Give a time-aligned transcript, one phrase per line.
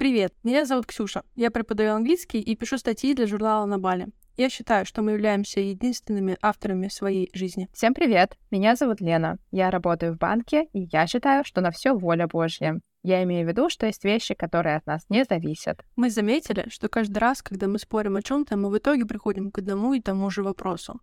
[0.00, 1.24] Привет, меня зовут Ксюша.
[1.36, 4.06] Я преподаю английский и пишу статьи для журнала «На Бали».
[4.34, 7.68] Я считаю, что мы являемся единственными авторами своей жизни.
[7.74, 8.38] Всем привет!
[8.50, 9.36] Меня зовут Лена.
[9.50, 12.80] Я работаю в банке, и я считаю, что на все воля Божья.
[13.02, 15.84] Я имею в виду, что есть вещи, которые от нас не зависят.
[15.96, 19.58] Мы заметили, что каждый раз, когда мы спорим о чем-то, мы в итоге приходим к
[19.58, 20.98] одному и тому же вопросу.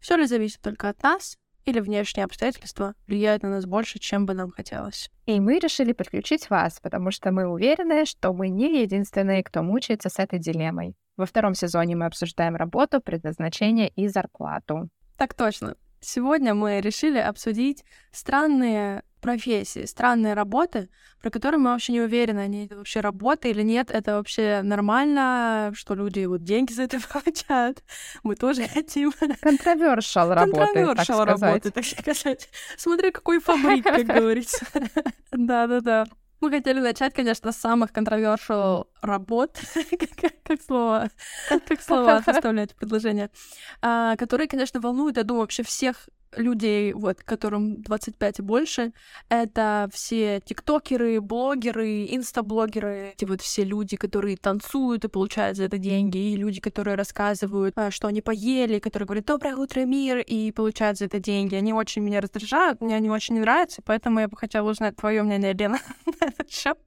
[0.00, 1.36] Все ли зависит только от нас,
[1.68, 5.10] или внешние обстоятельства влияют на нас больше, чем бы нам хотелось.
[5.26, 10.08] И мы решили подключить вас, потому что мы уверены, что мы не единственные, кто мучается
[10.08, 10.96] с этой дилеммой.
[11.16, 14.88] Во втором сезоне мы обсуждаем работу, предназначение и зарплату.
[15.16, 15.74] Так точно.
[16.00, 20.88] Сегодня мы решили обсудить странные профессии, странные работы,
[21.20, 25.72] про которые мы вообще не уверены, они это вообще работа или нет, это вообще нормально,
[25.74, 27.82] что люди вот деньги за это получают.
[28.22, 29.12] Мы тоже хотим.
[29.40, 32.48] Контровершал работы, Контровершал работы, так сказать.
[32.76, 34.66] Смотри, какой фабрик, как говорится.
[35.32, 36.06] Да-да-да.
[36.40, 39.58] Мы хотели начать, конечно, с самых controversial работ,
[40.44, 41.10] как слово,
[41.48, 43.30] как слово составлять предложение,
[43.82, 48.92] а, которые, конечно, волнуют, я думаю, вообще всех людей, вот, которым 25 и больше,
[49.28, 55.78] это все тиктокеры, блогеры, инстаблогеры, эти вот все люди, которые танцуют и получают за это
[55.78, 60.52] деньги, и люди, которые рассказывают, а, что они поели, которые говорят «Доброе утро, мир!» и
[60.52, 61.54] получают за это деньги.
[61.54, 65.22] Они очень меня раздражают, мне они очень не нравятся, поэтому я бы хотела узнать твое
[65.22, 65.78] мнение, Лена,
[66.20, 66.78] на этот счет.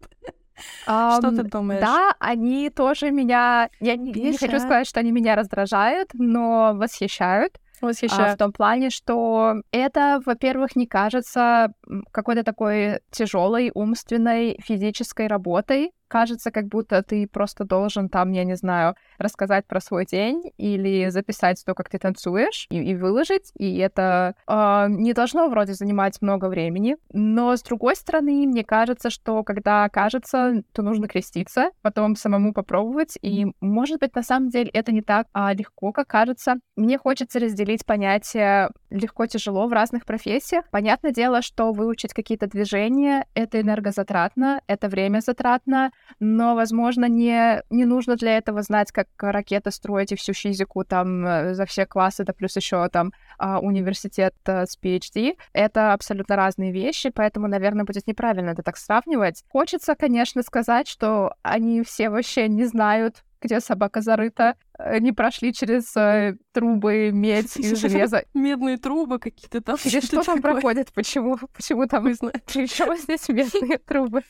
[0.88, 1.81] Um, что ты думаешь?
[1.81, 3.69] Да, они тоже меня...
[3.80, 7.59] Я не, не хочу сказать, что они меня раздражают, но восхищают.
[7.81, 8.31] Восхищаю.
[8.31, 11.73] А, в том плане, что это, во-первых, не кажется
[12.11, 18.55] какой-то такой тяжелой умственной физической работой, кажется, как будто ты просто должен там, я не
[18.55, 23.51] знаю, рассказать про свой день или записать то, как ты танцуешь, и, и выложить.
[23.57, 26.97] И это э, не должно вроде занимать много времени.
[27.13, 33.17] Но с другой стороны, мне кажется, что когда кажется, то нужно креститься, потом самому попробовать.
[33.21, 36.55] И, может быть, на самом деле это не так а, легко, как кажется.
[36.75, 40.66] Мне хочется разделить понятие легко-тяжело в разных профессиях.
[40.71, 47.85] Понятное дело, что выучить какие-то движения— это энергозатратно, это время затратно, но, возможно, не, не
[47.85, 52.23] нужно для этого знать, как ракеты строить и всю физику там э, за все классы,
[52.23, 55.35] да плюс еще там а, университет э, с PhD.
[55.53, 59.44] Это абсолютно разные вещи, поэтому, наверное, будет неправильно это так сравнивать.
[59.50, 65.53] Хочется, конечно, сказать, что они все вообще не знают, где собака зарыта, э, не прошли
[65.53, 68.24] через э, трубы, медь и железо.
[68.34, 69.78] Медные трубы какие-то там.
[69.84, 70.91] Или что там проходит?
[70.94, 74.24] Почему, почему там при чем здесь медные трубы?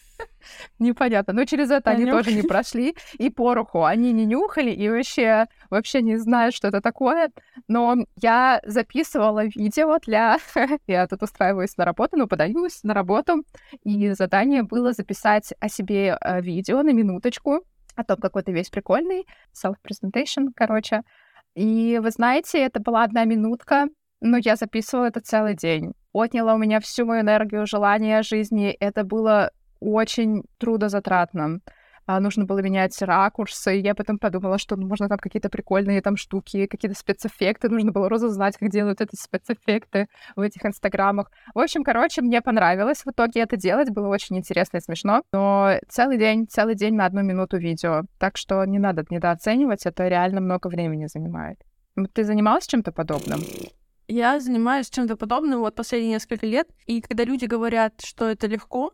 [0.80, 1.34] Непонятно.
[1.34, 2.96] Но через это они тоже не прошли.
[3.18, 7.32] И пороху они не нюхали и вообще, вообще не знают, что это такое.
[7.68, 10.38] Но я записывала видео для...
[10.88, 13.44] я тут устраиваюсь на работу, но подаюсь на работу.
[13.84, 17.64] И задание было записать о себе э, видео на минуточку
[17.96, 21.02] о том, какой ты весь прикольный, self-presentation, короче.
[21.56, 23.88] И вы знаете, это была одна минутка,
[24.22, 25.94] но я записывала это целый день.
[26.14, 28.70] Отняла у меня всю мою энергию, желание жизни.
[28.80, 31.60] Это было очень трудозатратно
[32.08, 36.18] нужно было менять ракурсы, и я потом подумала, что ну, можно там какие-то прикольные там
[36.18, 41.32] штуки, какие-то спецэффекты, нужно было разузнать, как делают эти спецэффекты в этих инстаграмах.
[41.54, 45.76] В общем, короче, мне понравилось в итоге это делать, было очень интересно и смешно, но
[45.88, 50.42] целый день, целый день на одну минуту видео, так что не надо недооценивать, это реально
[50.42, 51.58] много времени занимает.
[52.14, 53.42] Ты занималась чем-то подобным?
[54.08, 58.92] Я занимаюсь чем-то подобным вот последние несколько лет, и когда люди говорят, что это легко,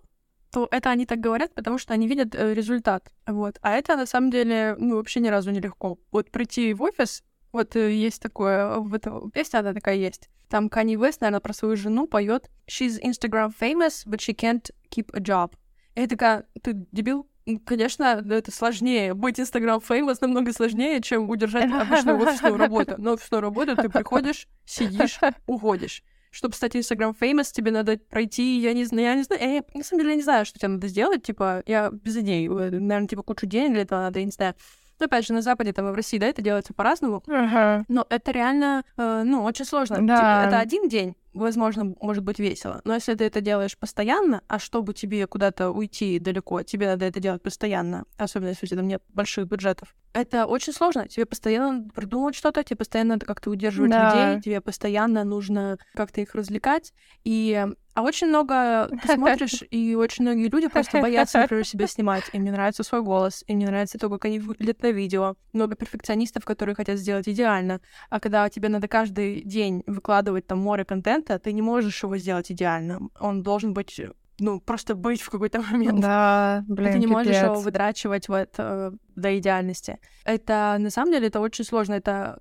[0.51, 3.11] то это они так говорят, потому что они видят э, результат.
[3.25, 3.57] Вот.
[3.61, 5.99] А это на самом деле ну, вообще ни разу не легко.
[6.11, 10.29] Вот прийти в офис, вот э, есть такое, в этом песня она такая есть.
[10.49, 15.09] Там Kanye West, наверное, про свою жену поет She's Instagram famous, but she can't keep
[15.13, 15.53] a job.
[15.95, 17.29] И я такая, ты дебил?
[17.65, 19.13] Конечно, это сложнее.
[19.13, 22.95] Быть Instagram famous намного сложнее, чем удержать обычную офисную работу.
[22.97, 26.03] Но офисную работу ты приходишь, сидишь, уходишь
[26.37, 29.83] чтобы стать Instagram famous, тебе надо пройти, я не знаю, я не знаю, я, на
[29.83, 33.07] самом деле я не знаю, что тебе надо сделать, типа, я без идей, э, наверное,
[33.07, 34.53] типа, кучу денег для этого надо, я не знаю.
[34.99, 37.23] Но опять же, на Западе, там, в России, да, это делается по-разному.
[37.27, 37.83] Uh-huh.
[37.87, 39.97] Но это реально, э, ну, очень сложно.
[40.01, 40.15] Да.
[40.15, 42.81] Типа, это один день, возможно, может быть весело.
[42.83, 47.19] Но если ты это делаешь постоянно, а чтобы тебе куда-то уйти далеко, тебе надо это
[47.19, 51.07] делать постоянно, особенно если у тебя там нет больших бюджетов, это очень сложно.
[51.07, 54.33] Тебе постоянно надо придумывать что-то, тебе постоянно надо как-то удерживать да.
[54.33, 56.93] людей, тебе постоянно нужно как-то их развлекать.
[57.23, 62.25] И а очень много ты смотришь, и очень многие люди просто боятся, например, себя снимать.
[62.31, 65.33] Им не нравится свой голос, им не нравится то, как они выглядят на видео.
[65.51, 67.81] Много перфекционистов, которые хотят сделать идеально.
[68.11, 72.51] А когда тебе надо каждый день выкладывать там море контента, ты не можешь его сделать
[72.51, 72.99] идеально.
[73.19, 73.99] Он должен быть
[74.39, 75.99] ну, просто быть в какой-то момент.
[75.99, 77.45] Да, блин, Ты не можешь пипец.
[77.45, 79.97] его выдрачивать вот э, до идеальности.
[80.23, 81.95] Это, на самом деле, это очень сложно.
[81.95, 82.37] Это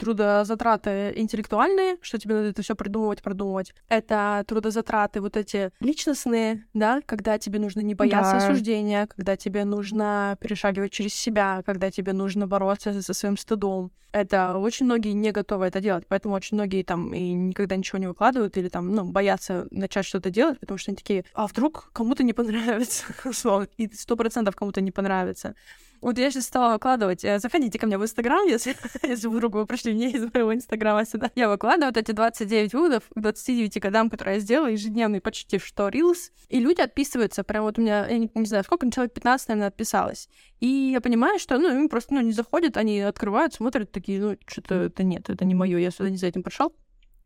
[0.00, 3.74] трудозатраты интеллектуальные, что тебе надо это все придумывать, продумывать.
[3.88, 8.38] Это трудозатраты вот эти личностные, да, когда тебе нужно не бояться Да.
[8.38, 13.90] осуждения, когда тебе нужно перешагивать через себя, когда тебе нужно бороться со своим стыдом.
[14.12, 18.08] Это очень многие не готовы это делать, поэтому очень многие там и никогда ничего не
[18.08, 22.24] выкладывают или там, ну, боятся начать что-то делать, потому что они такие, а вдруг кому-то
[22.24, 23.04] не понравится,
[23.76, 25.54] и сто процентов кому-то не понравится.
[26.00, 27.24] Вот я сейчас стала выкладывать.
[27.24, 31.04] э, Заходите ко мне в Инстаграм, если, если вдруг вы пришли не из моего Инстаграма
[31.04, 31.30] сюда.
[31.34, 35.88] Я выкладываю вот эти 29 выводов к 29 годам, которые я сделала, ежедневный почти что
[35.88, 36.30] Reels.
[36.48, 37.44] И люди отписываются.
[37.44, 40.28] Прям вот у меня, я не, не знаю, сколько, человек 15, наверное, отписалось.
[40.60, 44.36] И я понимаю, что, ну, им просто, ну, не заходят, они открывают, смотрят, такие, ну,
[44.46, 46.72] что-то это нет, это не мое, я сюда не за этим пришел.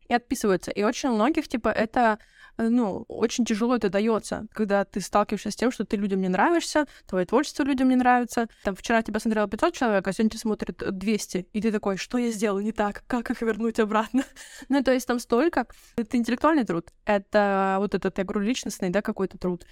[0.07, 0.71] И отписываются.
[0.71, 2.19] И очень многих, типа, это
[2.57, 6.29] э, ну, очень тяжело это дается, когда ты сталкиваешься с тем, что ты людям не
[6.29, 8.47] нравишься, твое творчество людям не нравится.
[8.63, 11.97] Там вчера тебя смотрело 500 человек, а сегодня тебя смотрит э, 200, и ты такой,
[11.97, 14.23] что я сделал не так, как их вернуть обратно?
[14.69, 15.67] ну, то есть там столько.
[15.95, 19.65] Это интеллектуальный труд, это вот этот, я говорю, личностный, да, какой-то труд.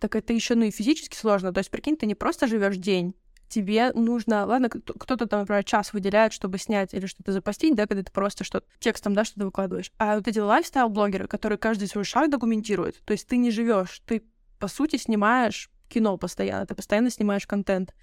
[0.00, 1.52] Так это еще, ну, и физически сложно.
[1.52, 3.14] То есть, прикинь, ты не просто живешь день,
[3.52, 7.86] тебе нужно, ладно, кто- кто-то там, например, час выделяет, чтобы снять или что-то запостить, да,
[7.86, 9.92] когда ты просто что-то текстом, да, что-то выкладываешь.
[9.98, 14.22] А вот эти лайфстайл-блогеры, которые каждый свой шаг документируют, то есть ты не живешь, ты,
[14.58, 17.94] по сути, снимаешь кино постоянно, ты постоянно снимаешь контент,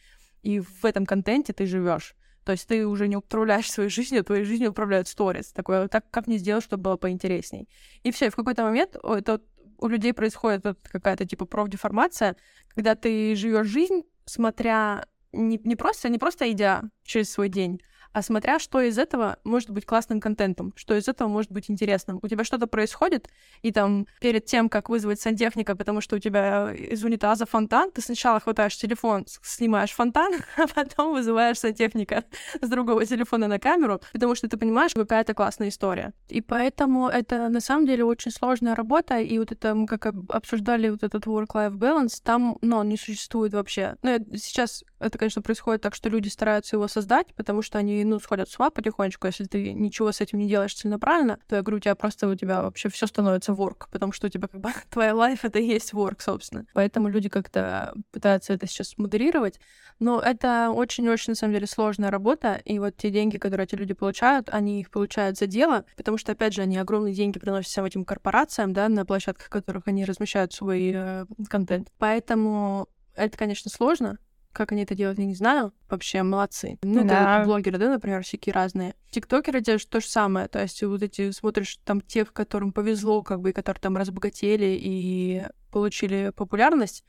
[0.44, 2.16] и в этом контенте ты живешь.
[2.46, 5.52] То есть ты уже не управляешь своей жизнью, твоей жизнью управляют сторис.
[5.52, 7.68] Такое, так как мне сделать, чтобы было поинтересней.
[8.04, 9.42] И все, в какой-то момент это
[9.80, 12.36] у людей происходит какая-то типа профдеформация,
[12.70, 17.82] когда ты живешь жизнь, смотря не, не просто, не просто идя через свой день,
[18.14, 22.20] а смотря, что из этого может быть классным контентом, что из этого может быть интересным.
[22.22, 23.30] У тебя что-то происходит,
[23.62, 28.02] и там перед тем, как вызвать сантехника, потому что у тебя из унитаза фонтан, ты
[28.02, 32.24] сначала хватаешь телефон, снимаешь фонтан, а потом вызываешь сантехника
[32.62, 36.14] с другого телефона на камеру, потому что ты понимаешь, какая-то классная история.
[36.28, 40.32] И поэтому это на самом деле очень сложная работа, и вот это мы как об-
[40.32, 43.96] обсуждали вот этот work-life balance, там, ну, не существует вообще.
[44.02, 48.20] Ну, сейчас это, конечно, происходит так, что люди стараются его создать, потому что они, ну,
[48.20, 49.28] сходят с ума потихонечку.
[49.28, 52.36] Если ты ничего с этим не делаешь целенаправленно, то я говорю, у тебя просто у
[52.36, 55.66] тебя вообще все становится work, потому что у тебя как бы твоя life это и
[55.66, 56.66] есть work, собственно.
[56.74, 59.60] Поэтому люди как-то пытаются это сейчас модерировать.
[60.00, 63.94] Но это очень-очень, на самом деле, сложная работа, и вот те деньги, которые эти люди
[63.94, 67.84] получают, они их получают за дело, потому что, опять же, они огромные деньги приносят всем
[67.84, 71.90] этим корпорациям, да, на площадках, которых они размещают свой э, контент.
[71.98, 74.18] Поэтому это, конечно, сложно,
[74.54, 75.74] как они это делают, я не знаю.
[75.90, 76.78] Вообще, молодцы.
[76.82, 77.38] Ну, это Да.
[77.40, 78.96] вот блогеры, да, например, всякие разные.
[79.12, 80.48] Тиктокеры делают то же самое.
[80.48, 84.78] То есть вот эти смотришь там тех, которым повезло, как бы, и которые там разбогатели
[84.80, 87.04] и получили популярность.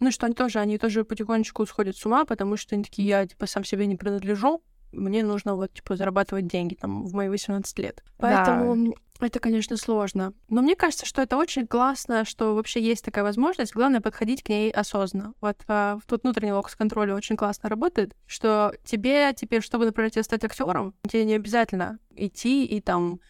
[0.00, 3.26] Ну, что они тоже, они тоже потихонечку сходят с ума, потому что они такие, я,
[3.26, 4.62] типа, сам себе не принадлежу,
[4.92, 8.02] мне нужно вот, типа, зарабатывать деньги там в мои 18 лет.
[8.18, 10.34] Поэтому это, конечно, сложно.
[10.48, 13.72] Но мне кажется, что это очень классно, что вообще есть такая возможность.
[13.72, 15.32] Главное подходить к ней осознанно.
[15.40, 20.22] Вот а, тут внутренний локус контроля очень классно работает, что тебе теперь, чтобы, например, тебе
[20.22, 23.20] стать актером, тебе не обязательно идти и там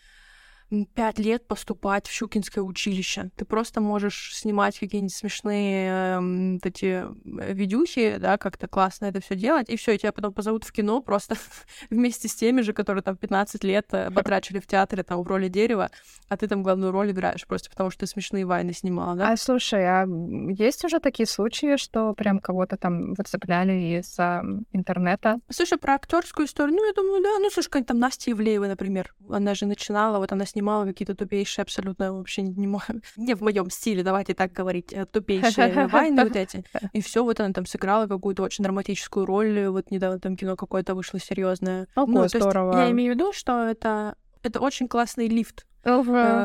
[0.95, 3.31] пять лет поступать в Щукинское училище.
[3.37, 9.21] Ты просто можешь снимать какие-нибудь смешные эм, вот эти э, видюхи, да, как-то классно это
[9.21, 11.37] все делать, и все, и тебя потом позовут в кино просто
[11.91, 15.49] вместе с теми же, которые там 15 лет э, потрачили в театре там в роли
[15.49, 15.91] дерева,
[16.29, 19.33] а ты там главную роль играешь просто потому, что ты смешные вайны снимала, да?
[19.33, 20.07] А слушай, а
[20.51, 24.43] есть уже такие случаи, что прям кого-то там выцепляли из а,
[24.73, 25.39] интернета?
[25.49, 29.15] Слушай, про актерскую историю, ну, я думаю, да, ну, слушай, какая-то там Настя Ивлеева, например,
[29.31, 32.83] она же начинала, вот она снимала какие-то тупейшие абсолютно вообще не, мо-
[33.17, 37.41] не в моем стиле, давайте так говорить, э, тупейшие вайны вот эти, и все, вот
[37.41, 41.89] она там сыграла какую-то очень драматическую роль, вот недавно там кино какое-то вышло серьезное.
[41.95, 42.79] Ого, ну, есть здорово.
[42.79, 45.67] я имею в виду, что это это очень классный лифт.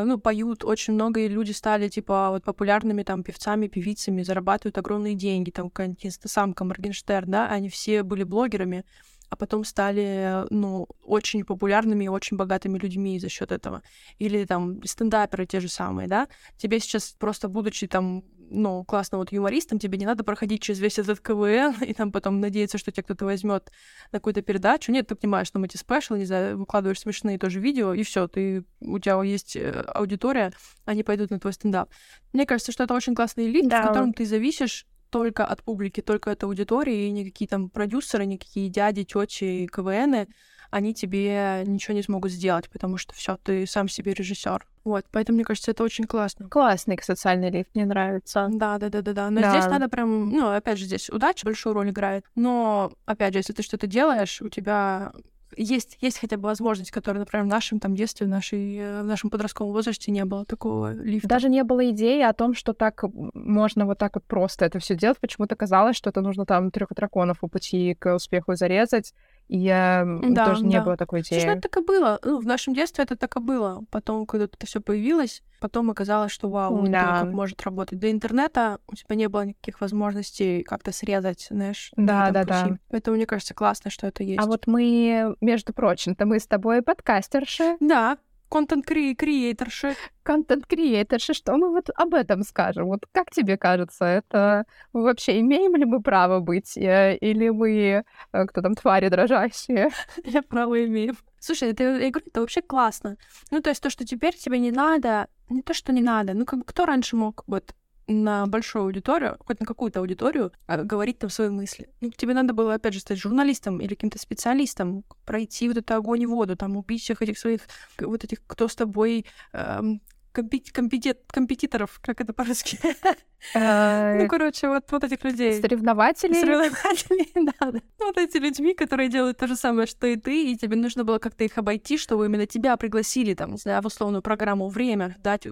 [0.01, 4.77] Э, ну, поют очень много, и люди стали, типа, вот популярными там певцами, певицами, зарабатывают
[4.77, 8.83] огромные деньги, там, какая-нибудь инстасамка, Моргенштерн, да, они все были блогерами,
[9.31, 13.81] а потом стали, ну, очень популярными и очень богатыми людьми за счет этого.
[14.19, 16.27] Или там стендаперы те же самые, да.
[16.57, 20.99] Тебе сейчас просто, будучи там, ну, классным вот юмористом, тебе не надо проходить через весь
[20.99, 23.71] этот КВН и там потом надеяться, что тебя кто-то возьмет
[24.11, 24.91] на какую-то передачу.
[24.91, 28.27] Нет, ты понимаешь, что мы эти спешл, не знаю, выкладываешь смешные тоже видео, и все,
[28.27, 30.51] ты, у тебя есть э, аудитория,
[30.83, 31.89] они пойдут на твой стендап.
[32.33, 33.83] Мне кажется, что это очень классный лид, Да.
[33.83, 38.69] в котором ты зависишь только от публики, только от аудитории, и никакие там продюсеры, никакие
[38.69, 40.27] дяди, тети, КВНы,
[40.71, 44.65] они тебе ничего не смогут сделать, потому что все, ты сам себе режиссер.
[44.85, 46.47] Вот, поэтому, мне кажется, это очень классно.
[46.47, 48.47] Классный социальный лифт, мне нравится.
[48.49, 49.29] Да, да, да, да, да.
[49.29, 49.51] Но Да.
[49.51, 52.23] здесь надо прям, ну, опять же, здесь удача большую роль играет.
[52.35, 55.11] Но, опять же, если ты что-то делаешь, у тебя
[55.57, 59.05] есть, есть хотя бы возможность, которая, например, в нашем там детстве, в, нашей, э, в
[59.05, 61.27] нашем подростковом возрасте не было такого лифта.
[61.27, 63.03] Даже не было идеи о том, что так
[63.33, 65.19] можно вот так вот просто это все делать.
[65.19, 69.13] Почему-то казалось, что это нужно там трех драконов у пути к успеху зарезать.
[69.47, 70.83] И я Да, тоже не да.
[70.83, 71.57] было такой Слушай, ну идеи.
[71.57, 72.19] это так и было.
[72.23, 73.83] Ну, в нашем детстве это так и было.
[73.91, 77.21] Потом, когда это все появилось, потом оказалось, что вау, Да.
[77.21, 77.99] как может работать.
[77.99, 82.77] До интернета у тебя не было никаких возможностей как-то срезать, знаешь, на Да, да, да.
[82.89, 84.41] Поэтому мне кажется классно, что это есть.
[84.41, 88.17] А вот мы, между прочим-то, мы с тобой подкастерши, Да,
[88.51, 89.95] контент-креаторши.
[90.23, 91.33] контент-креаторши.
[91.33, 92.87] Что мы вот об этом скажем?
[92.87, 96.77] Вот как тебе кажется, это мы вообще имеем ли мы право быть?
[96.77, 98.03] э, Или мы,
[98.33, 99.89] э, кто там, твари дрожащие?
[100.25, 101.15] Я право имею.
[101.39, 103.17] Слушай, это, я говорю, это вообще классно.
[103.51, 106.45] Ну, то есть то, что теперь тебе не надо, не то, что не надо, ну,
[106.45, 107.73] как кто раньше мог вот
[108.07, 111.89] на большую аудиторию, хоть на какую-то аудиторию, а, говорить там свои мысли.
[112.01, 116.21] Ну, тебе надо было, опять же, стать журналистом или каким-то специалистом, пройти вот это огонь
[116.21, 117.61] и воду, там, убить всех этих своих,
[117.99, 120.01] вот этих, кто с тобой, эм,
[120.33, 122.79] компетит- компетиторов, как это по-русски?
[123.55, 125.59] Э, Ну, короче, вот, вот этих людей.
[125.59, 126.33] Соревнователи?
[126.33, 127.27] Соревнователи,
[127.59, 127.79] да, да.
[127.99, 131.03] Ну, Вот эти людьми, которые делают то же самое, что и ты, и тебе нужно
[131.03, 135.15] было как-то их обойти, чтобы именно тебя пригласили, там, не знаю, в условную программу «Время»,
[135.23, 135.49] дать э,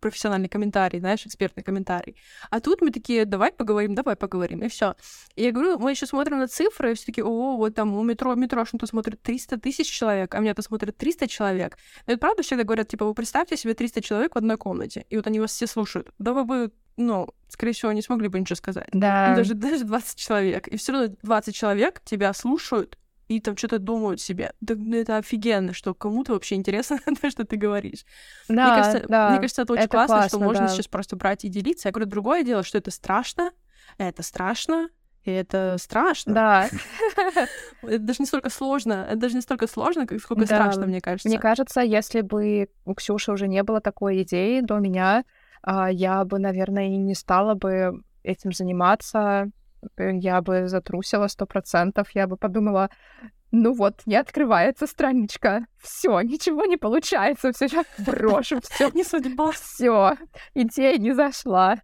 [0.00, 2.16] профессиональный комментарий, знаешь, экспертный комментарий.
[2.50, 4.94] А тут мы такие, давай поговорим, давай поговорим, и все.
[5.34, 8.02] И я говорю, мы еще смотрим на цифры, и все таки о, вот там у
[8.02, 11.78] метро, метро что-то смотрит 300 тысяч человек, а меня-то смотрит 300 человек.
[12.06, 15.16] Но это правда всегда говорят, типа, вы представьте себе 300 человек в одной комнате, и
[15.16, 16.12] вот они вас все слушают.
[16.18, 18.88] Да вы бы, ну, скорее всего, не смогли бы ничего сказать.
[18.92, 19.34] Да.
[19.34, 20.68] Даже, даже 20 человек.
[20.68, 22.98] И все равно 20 человек тебя слушают
[23.28, 24.52] и там что-то думают себе.
[24.60, 28.04] Да, ну, это офигенно, что кому-то вообще интересно то, что ты говоришь.
[28.48, 29.30] мне, Да, кажется, да.
[29.30, 30.68] мне кажется, это очень это классно, что классно, можно да.
[30.68, 31.88] сейчас просто брать и делиться.
[31.88, 33.50] Я говорю, другое дело, что это страшно,
[33.98, 34.88] это страшно,
[35.24, 36.34] и это страшно.
[36.34, 36.68] Да.
[37.82, 40.46] Это даже не столько сложно, это даже не столько сложно, как сколько Да.
[40.46, 41.28] страшно, мне кажется.
[41.28, 45.24] Мне кажется, если бы у Ксюши уже не было такой идеи до меня,
[45.62, 49.50] а, я бы, наверное, и не стала бы этим заниматься.
[49.96, 52.08] Э, Я бы затрусила сто процентов.
[52.14, 52.88] Я бы подумала,
[53.52, 55.66] ну вот, не открывается страничка.
[55.82, 57.52] Все, ничего не получается.
[57.52, 59.52] Все сейчас брошу, все, не судьба.
[59.52, 60.14] все.
[60.54, 61.76] Идея не зашла.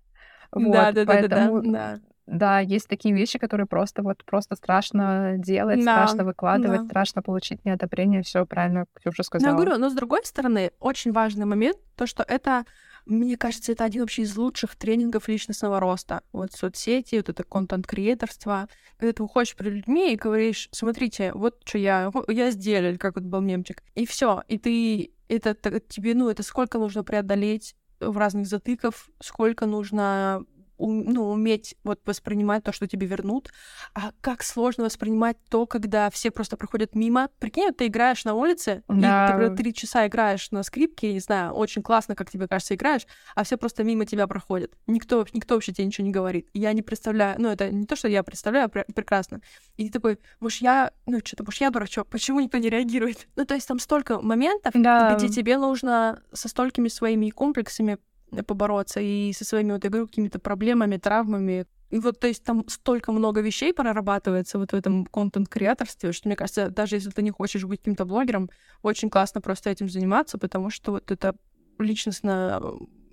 [0.51, 1.99] Вот, да, да, да, да, поэтому, да.
[2.27, 6.87] да, есть такие вещи, которые просто вот просто страшно делать, Да, страшно выкладывать, да.
[6.87, 8.23] страшно получить неодобрение.
[8.23, 9.53] Все правильно Ксюша сказала.
[9.53, 12.65] я говорю, но с другой стороны, очень важный момент, то, что это,
[13.07, 16.23] мне кажется, это один вообще из лучших тренингов личностного роста.
[16.33, 21.79] Вот соцсети, вот это контент-креаторство, когда ты выходишь перед людьми и говоришь, смотрите, вот что
[21.79, 26.29] я, я сделал, как вот был мемчик, и все, и ты, это т- тебе, ну,
[26.29, 30.45] это сколько нужно преодолеть в разных затыков, сколько нужно
[30.91, 33.51] ну, уметь вот воспринимать то, что тебе вернут,
[33.95, 37.29] а как сложно воспринимать то, когда все просто проходят мимо.
[37.39, 39.27] Прикинь, вот ты играешь на улице, и Да.
[39.27, 42.75] ты когда три часа играешь на скрипке, я не знаю, очень классно, как тебе кажется,
[42.75, 44.73] играешь, а все просто мимо тебя проходят.
[44.87, 46.49] Никто, никто вообще тебе ничего не говорит.
[46.55, 49.41] Я не представляю, ну, это не то, что я представляю, а пре- прекрасно.
[49.77, 53.29] И ты такой, может, я, ну, что-то, может, я дурачок, почему никто не реагирует?
[53.37, 55.15] Ну, то есть там столько моментов, Да.
[55.17, 57.99] где тебе нужно со столькими своими комплексами
[58.47, 61.67] побороться и со своими, вот я говорю, какими-то проблемами, травмами.
[61.91, 66.37] И вот, то есть там столько много вещей прорабатывается вот в этом контент-креаторстве, что, мне
[66.37, 68.49] кажется, даже если ты не хочешь быть каким-то блогером,
[68.83, 71.37] очень классно просто этим заниматься, потому что вот это
[71.79, 72.62] личностно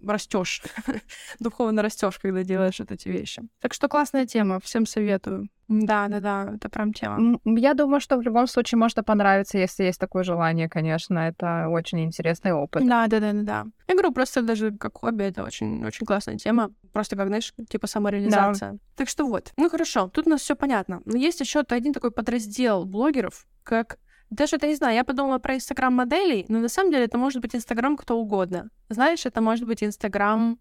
[0.05, 0.61] растешь,
[1.39, 3.41] духовно растешь, когда делаешь вот эти вещи.
[3.61, 5.49] Так что классная тема, всем советую.
[5.69, 7.39] Да, да, да, это прям тема.
[7.45, 11.19] Я думаю, что в любом случае можно понравиться, если есть такое желание, конечно.
[11.19, 12.87] Это очень интересный опыт.
[12.87, 13.65] Да, да, да, да, да.
[13.87, 16.71] Я говорю, просто даже как хобби это очень, очень классная тема.
[16.91, 18.79] Просто как, знаешь, типа самореализация.
[18.95, 19.53] Так что вот.
[19.57, 21.01] Ну хорошо, тут у нас все понятно.
[21.05, 23.99] Но есть еще один такой подраздел блогеров, как
[24.29, 27.41] даже это не знаю, я подумала про Инстаграм моделей, но на самом деле это может
[27.41, 28.69] быть Инстаграм кто угодно.
[28.89, 30.59] Знаешь, это может быть Инстаграм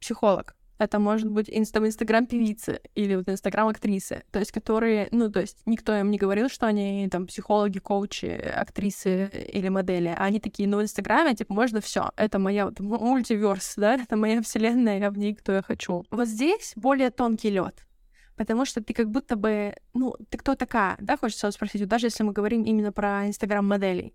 [0.00, 0.54] психолог.
[0.82, 5.40] Это может быть инста- инстаграм певицы или вот инстаграм актрисы, то есть которые, ну, то
[5.40, 10.40] есть никто им не говорил, что они там психологи, коучи, актрисы или модели, а они
[10.40, 14.98] такие, ну, в инстаграме, типа, можно все, это моя вот мультиверс, да, это моя вселенная,
[14.98, 16.04] я в ней кто я хочу.
[16.10, 17.86] Вот здесь более тонкий лед,
[18.42, 21.90] потому что ты как будто бы, ну, ты кто такая, да, хочется вот спросить, вот
[21.90, 24.14] даже если мы говорим именно про инстаграм моделей,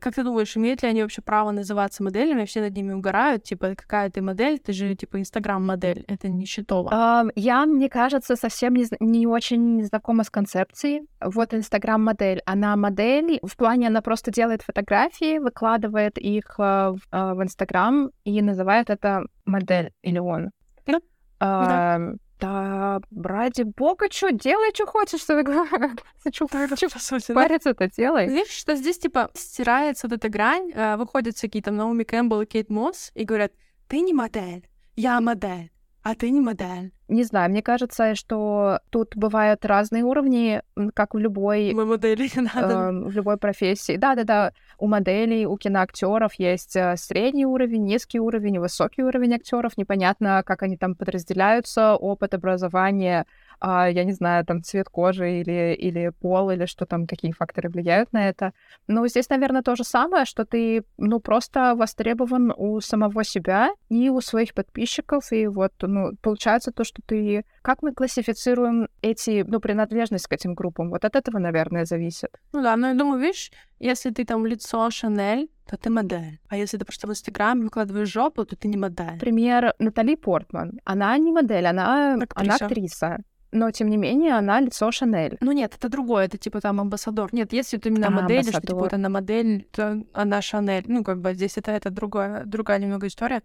[0.00, 2.44] Как ты думаешь, имеют ли они вообще право называться моделями?
[2.44, 4.58] Все над ними угорают, типа, какая ты модель?
[4.58, 6.90] Ты же, типа, инстаграм-модель, это не счетово.
[6.90, 11.06] Um, я, мне кажется, совсем не, не очень знакома с концепцией.
[11.20, 17.42] Вот инстаграм-модель, она модель, в плане она просто делает фотографии, выкладывает их uh, в, uh,
[17.42, 20.50] инстаграм и называет это модель или он.
[20.86, 20.96] Да.
[20.96, 21.00] Uh,
[21.38, 22.12] да.
[22.38, 25.44] Да, ради бога, что делай, что хочешь, что ты
[27.34, 28.28] париться-то делай.
[28.28, 32.46] Видишь, что здесь, типа, стирается вот эта грань, э, выходят всякие там Наоми Кэмпбелл и
[32.46, 33.52] Кейт Мосс и говорят,
[33.88, 35.70] ты не модель, я модель
[36.08, 36.92] а ты не модель.
[37.08, 40.62] Не знаю, мне кажется, что тут бывают разные уровни,
[40.94, 41.72] как в любой...
[41.72, 42.74] Мы модели не надо.
[42.74, 43.96] Э, в любой профессии.
[43.96, 49.76] Да-да-да, у моделей, у киноактеров есть э, средний уровень, низкий уровень, высокий уровень актеров.
[49.76, 53.24] Непонятно, как они там подразделяются, опыт образования, а,
[53.60, 58.12] я не знаю, там цвет кожи или, или пол, или что там, какие факторы влияют
[58.12, 58.52] на это.
[58.86, 64.10] Но здесь, наверное, то же самое, что ты, ну, просто востребован у самого себя и
[64.10, 67.44] у своих подписчиков, и вот, ну, получается то, что ты...
[67.62, 70.90] Как мы классифицируем эти, ну, принадлежность к этим группам?
[70.90, 72.30] Вот от этого, наверное, зависит.
[72.52, 76.38] Ну да, но я думаю, видишь, если ты там лицо Шанель, то ты модель.
[76.48, 79.18] А если ты просто в Инстаграме выкладываешь жопу, то ты не модель.
[79.18, 80.80] Пример Натали Портман.
[80.84, 82.40] Она не модель, она актриса.
[82.40, 83.18] Она актриса
[83.52, 85.36] но тем не менее она лицо Шанель.
[85.40, 87.32] Ну нет, это другое, это типа там амбассадор.
[87.32, 88.62] Нет, если ты именно а, модель, амбассадор.
[88.62, 90.84] что типа она модель, то она Шанель.
[90.86, 93.42] Ну, как бы здесь это, это другое, другая немного история.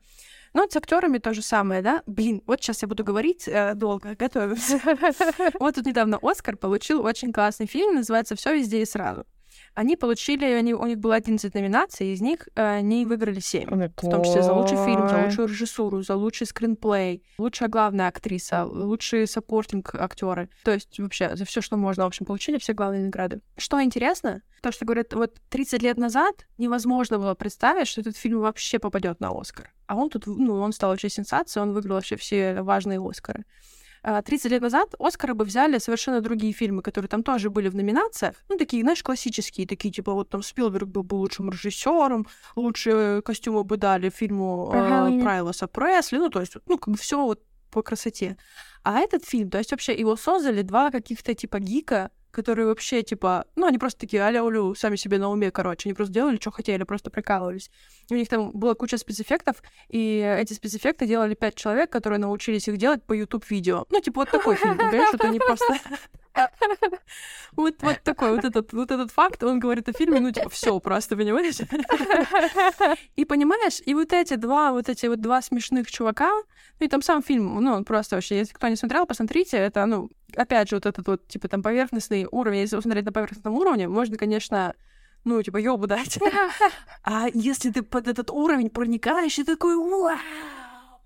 [0.53, 2.03] Ну, с актерами то же самое, да?
[2.05, 4.81] Блин, вот сейчас я буду говорить э, долго, готовимся.
[5.59, 9.25] Вот тут недавно Оскар получил очень классный фильм, называется Все везде и сразу.
[9.73, 13.69] Они получили, они, у них было 11 номинаций, из них э, они выиграли 7.
[13.69, 18.65] В том числе за лучший фильм, за лучшую режиссуру, за лучший screenplay, лучшая главная актриса,
[18.65, 20.49] лучшие supporting актеры.
[20.63, 23.41] То есть вообще за все, что можно, в общем, получили все главные награды.
[23.57, 28.41] Что интересно, то, что говорят, вот 30 лет назад невозможно было представить, что этот фильм
[28.41, 29.71] вообще попадет на Оскар.
[29.87, 33.45] А он тут, ну, он стал вообще сенсацией, он выиграл вообще все важные Оскары.
[34.03, 37.75] 30 а, лет назад Оскары бы взяли совершенно другие фильмы, которые там тоже были в
[37.75, 38.35] номинациях.
[38.49, 43.63] Ну, такие, знаешь, классические, такие, типа, вот там Спилберг был бы лучшим режиссером, лучшие костюмы
[43.63, 47.81] бы дали фильму э, Прайлоса Пресли, ну, то есть, ну, как бы все вот по
[47.81, 48.37] красоте.
[48.83, 53.45] А этот фильм, то есть вообще его создали два каких-то типа гика, которые вообще, типа,
[53.55, 55.89] ну, они просто такие аля-улю, сами себе на уме, короче.
[55.89, 57.69] Они просто делали, что хотели, просто прикалывались.
[58.09, 62.77] У них там была куча спецэффектов, и эти спецэффекты делали пять человек, которые научились их
[62.77, 63.85] делать по YouTube-видео.
[63.89, 65.77] Ну, типа, вот такой фильм, понимаешь, что они просто...
[67.53, 70.79] Вот, вот такой вот этот, вот этот факт, он говорит о фильме, ну, типа, все
[70.79, 71.57] просто, понимаешь?
[73.15, 76.31] И понимаешь, и вот эти два, вот эти вот два смешных чувака,
[76.79, 79.85] ну, и там сам фильм, ну, он просто вообще, если кто не смотрел, посмотрите, это,
[79.85, 83.87] ну, опять же, вот этот вот, типа, там, поверхностный уровень, если посмотреть на поверхностном уровне,
[83.87, 84.73] можно, конечно,
[85.23, 86.19] ну, типа, ёбу дать.
[87.03, 90.17] А если ты под этот уровень проникаешь, и такой, вау,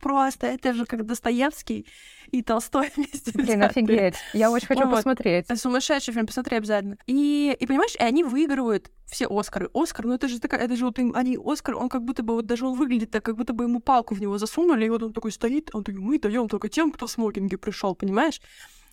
[0.05, 1.87] просто, это же как Достоевский
[2.29, 3.31] и Толстой вместе.
[3.33, 4.13] Блин, офигеть.
[4.33, 4.97] Я очень хочу вот.
[4.97, 5.47] посмотреть.
[5.59, 6.97] Сумасшедший фильм, посмотри обязательно.
[7.07, 9.67] И, и понимаешь, и они выигрывают все Оскары.
[9.73, 12.45] Оскар, ну это же такая, это же вот они, Оскар, он как будто бы, вот
[12.45, 15.11] даже он выглядит так, как будто бы ему палку в него засунули, и вот он
[15.11, 18.41] такой стоит, он такой, мы даем только тем, кто в смокинге пришел, понимаешь?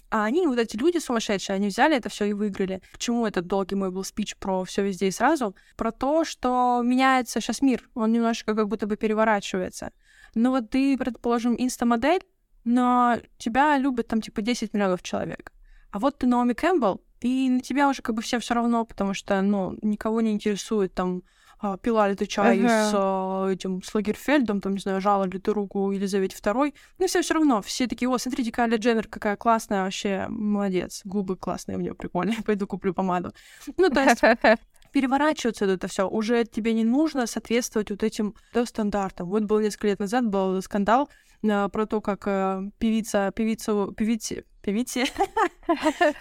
[0.08, 2.80] А они, вот эти люди сумасшедшие, они взяли это все и выиграли.
[2.92, 5.54] К чему этот долгий мой был спич про все везде и сразу?
[5.76, 7.88] Про то, что меняется сейчас мир.
[7.94, 9.90] Он немножко как будто бы переворачивается.
[10.34, 12.22] Ну вот ты, предположим, инстамодель,
[12.64, 15.52] но тебя любят там типа 10 миллионов человек.
[15.90, 19.14] А вот ты Наоми Кэмпбелл, и на тебя уже как бы все все равно, потому
[19.14, 21.22] что, ну, никого не интересует там
[21.64, 22.90] а, пила ли ты чай uh-huh.
[22.90, 26.74] с а, этим с Лагерфельдом, там, не знаю, жала ли ты руку Елизавете второй.
[26.98, 27.62] Ну, все все равно.
[27.62, 31.02] Все такие, о, смотрите, Кайли Дженнер какая классная, вообще молодец.
[31.04, 32.36] Губы классные у нее прикольные.
[32.44, 33.32] Пойду куплю помаду.
[33.76, 34.20] Ну, то есть
[34.92, 36.08] переворачиваться это все.
[36.08, 39.28] Уже тебе не нужно соответствовать вот этим да, стандартам.
[39.28, 41.08] Вот был несколько лет назад был скандал
[41.42, 45.04] э, про то, как э, певица, певица, певице, певице,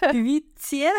[0.00, 0.90] певице,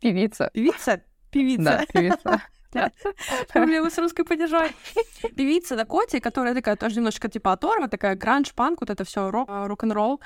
[0.00, 2.42] певица, певица, певица.
[3.52, 4.72] Проблемы с русской падежой.
[5.36, 9.66] Певица Дакоти, которая такая тоже немножко типа оторва, такая гранж-панк, вот это все рок, э,
[9.66, 10.20] рок-н-ролл.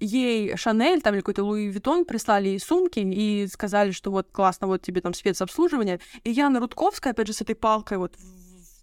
[0.00, 4.66] Ей Шанель, там или какой-то Луи Виттон прислали ей сумки и сказали, что вот классно,
[4.66, 6.00] вот тебе там спецобслуживание.
[6.24, 8.14] И Яна Рудковская, опять же, с этой палкой вот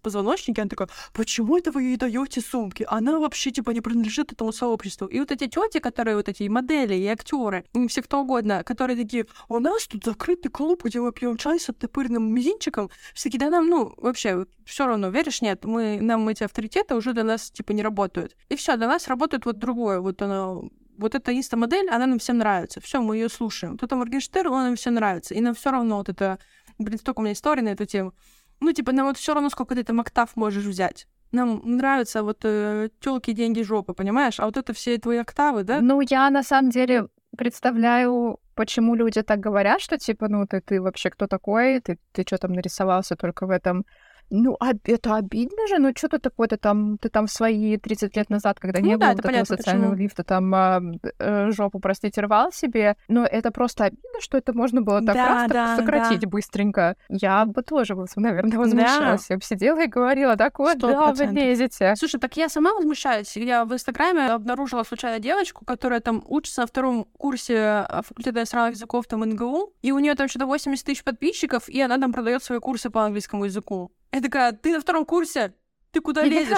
[0.06, 2.86] позвоночнике, она такая, почему это вы ей даете сумки?
[2.88, 5.08] Она вообще, типа, не принадлежит этому сообществу.
[5.08, 8.98] И вот эти тети, которые вот эти модели и актеры, и все кто угодно, которые
[8.98, 13.40] такие, у нас тут закрытый клуб, где мы пьем чай с оттопыренным мизинчиком, все таки
[13.40, 17.50] да нам, ну, вообще, все равно, веришь, нет, мы, нам эти авторитеты уже для нас,
[17.50, 18.36] типа, не работают.
[18.50, 22.38] И все, для нас работает вот другое, вот оно вот эта инста-модель, она нам всем
[22.38, 22.80] нравится.
[22.80, 23.74] Все, мы ее слушаем.
[23.74, 25.34] Вот это Моргенштерн, он нам всем нравится.
[25.34, 26.38] И нам все равно вот это
[26.78, 28.14] блин, столько у меня историй на эту тему.
[28.60, 31.08] Ну, типа, нам вот все равно, сколько ты там октав можешь взять.
[31.32, 34.40] Нам нравятся вот э, тёлки, деньги, жопы, понимаешь?
[34.40, 35.82] А вот это все твои октавы, да?
[35.82, 40.82] Ну, я на самом деле представляю, почему люди так говорят, что типа, ну, ты, ты
[40.82, 41.82] вообще кто такой?
[41.82, 43.86] Ты, ты что там нарисовался только в этом
[44.30, 48.16] ну, а это обидно же, ну что ты такой, ты там, ты там свои 30
[48.16, 50.04] лет назад, когда ну, не да, было вот этого понятно, социального почему.
[50.04, 50.82] лифта, там а,
[51.20, 55.28] э, жопу, простите, рвал себе, но это просто обидно, что это можно было так да,
[55.28, 56.30] раз да, сократить да.
[56.30, 56.96] быстренько.
[57.10, 59.28] Я бы тоже, наверное, возмущалась.
[59.28, 59.34] Да.
[59.34, 61.94] Я бы сидела и говорила, так вот, да, вы лезете.
[61.98, 63.36] Слушай, так я сама возмущаюсь.
[63.38, 68.76] Я в Инстаграме обнаружила случайно девочку, которая там учится на втором курсе а, факультета иностранных
[68.76, 72.44] языков там НГУ, и у нее там что-то 80 тысяч подписчиков, и она там продает
[72.44, 73.92] свои курсы по английскому языку.
[74.12, 75.54] Я такая, ты на втором курсе?
[75.92, 76.58] Ты куда лезешь?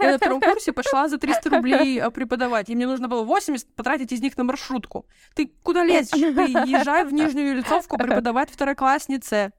[0.00, 3.74] Я на втором курсе пошла за 300 рублей а, преподавать, и мне нужно было 80
[3.74, 5.06] потратить из них на маршрутку.
[5.34, 6.10] Ты куда лезешь?
[6.10, 6.18] Ты
[6.66, 9.52] езжай в Нижнюю Лицовку преподавать второкласснице.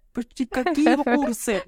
[0.50, 1.62] Какие курсы?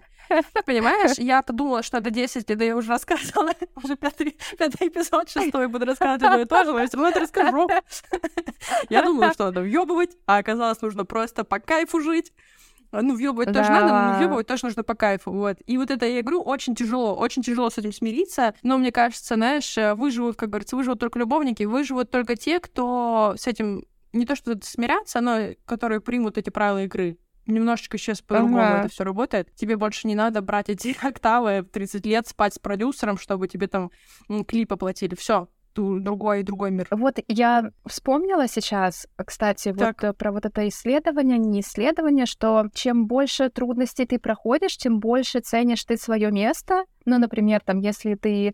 [0.66, 3.52] Понимаешь, я-то думала, что это 10 лет, да я уже рассказывала,
[3.84, 7.10] уже пятый, пятый эпизод, шестой буду рассказывать одно и то же, но я все равно
[7.10, 7.70] это расскажу.
[8.90, 12.34] Я думала, что надо въебывать, а оказалось, нужно просто по кайфу жить.
[12.92, 13.62] А, ну, въебывать да.
[13.62, 15.58] тоже надо, но въебывать тоже нужно по кайфу, вот.
[15.66, 19.36] И вот это, я говорю, очень тяжело, очень тяжело с этим смириться, но мне кажется,
[19.36, 24.26] знаешь, э, выживут, как говорится, выживут только любовники, выживут только те, кто с этим не
[24.26, 27.18] то что смирятся, но которые примут эти правила игры.
[27.46, 28.80] Немножечко сейчас по-другому ага.
[28.80, 29.54] это все работает.
[29.56, 33.68] Тебе больше не надо брать эти октавы в 30 лет, спать с продюсером, чтобы тебе
[33.68, 33.92] там
[34.48, 35.16] клип оплатили.
[35.16, 36.88] Все, другой другой мир.
[36.92, 40.02] Вот я вспомнила сейчас, кстати, так.
[40.02, 45.40] вот про вот это исследование, не исследование, что чем больше трудностей ты проходишь, тем больше
[45.40, 46.84] ценишь ты свое место.
[47.06, 48.54] Ну, например, там, если ты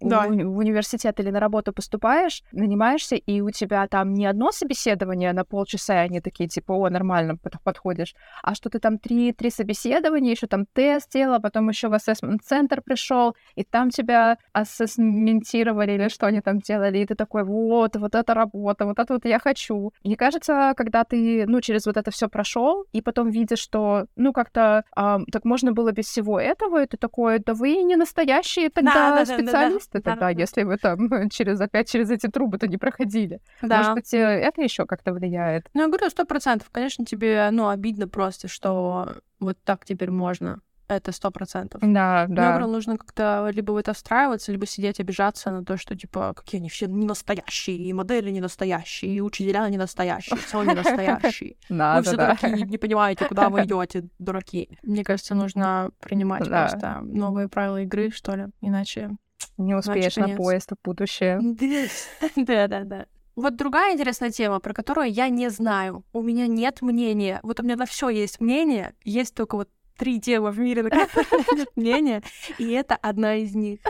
[0.00, 0.26] да.
[0.26, 5.32] в, в университет или на работу поступаешь, нанимаешься, и у тебя там не одно собеседование
[5.32, 9.50] на полчаса, и они такие, типа, о, нормально подходишь, а что ты там три, три
[9.50, 16.08] собеседования, еще там тест делала, потом еще в ассессмент-центр пришел, и там тебя ассессментировали или
[16.08, 19.38] что они там делали, и ты такой, вот, вот это работа, вот это вот я
[19.38, 19.92] хочу.
[20.04, 24.32] Мне кажется, когда ты, ну, через вот это все прошел, и потом видишь, что, ну,
[24.32, 28.70] как-то а, так можно было без всего этого, и ты такой, да вы не настоящие
[28.70, 30.40] тогда да, да, специалисты да, тогда, да.
[30.40, 33.40] если вы там через опять через эти трубы-то не проходили.
[33.62, 33.78] Да.
[33.78, 35.68] Может быть, э, это еще как-то влияет.
[35.74, 36.68] Ну, я говорю, сто процентов.
[36.70, 40.60] Конечно, тебе, ну, обидно просто, что вот так теперь можно.
[40.88, 41.82] Это сто процентов.
[41.84, 42.58] Да, да.
[42.58, 46.60] Но нужно как-то либо в это встраиваться, либо сидеть обижаться на то, что, типа, какие
[46.60, 51.56] они все не настоящие, и модели не настоящие, и учителя не настоящие, все не настоящие.
[51.68, 54.78] Вы все дураки, не понимаете, куда вы идете, дураки.
[54.82, 59.10] Мне кажется, нужно принимать просто новые правила игры, что ли, иначе...
[59.56, 61.40] Не успеешь на поезд в будущее.
[62.36, 63.06] Да-да-да.
[63.36, 66.04] Вот другая интересная тема, про которую я не знаю.
[66.12, 67.38] У меня нет мнения.
[67.44, 70.90] Вот у меня на все есть мнение, есть только вот три темы в мире, на
[70.90, 72.22] которые нет мнения,
[72.58, 73.80] и это одна из них.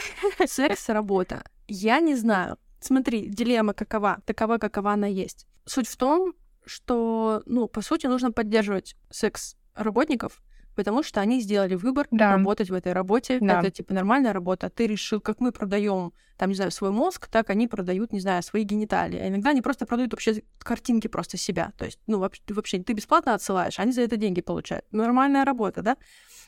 [0.46, 1.44] Секс, работа.
[1.66, 2.58] Я не знаю.
[2.80, 5.46] Смотри, дилемма какова, такова, какова она есть.
[5.64, 6.34] Суть в том,
[6.64, 10.42] что, ну, по сути, нужно поддерживать секс работников,
[10.78, 12.36] потому что они сделали выбор да.
[12.36, 13.38] работать в этой работе.
[13.40, 13.58] Да.
[13.58, 14.68] Это типа нормальная работа.
[14.68, 18.20] А ты решил, как мы продаем, там, не знаю, свой мозг, так они продают, не
[18.20, 19.18] знаю, свои гениталии.
[19.18, 21.72] А иногда они просто продают вообще картинки просто себя.
[21.76, 24.84] То есть, ну, вообще, вообще ты бесплатно отсылаешь, они за это деньги получают.
[24.92, 25.96] Нормальная работа, да?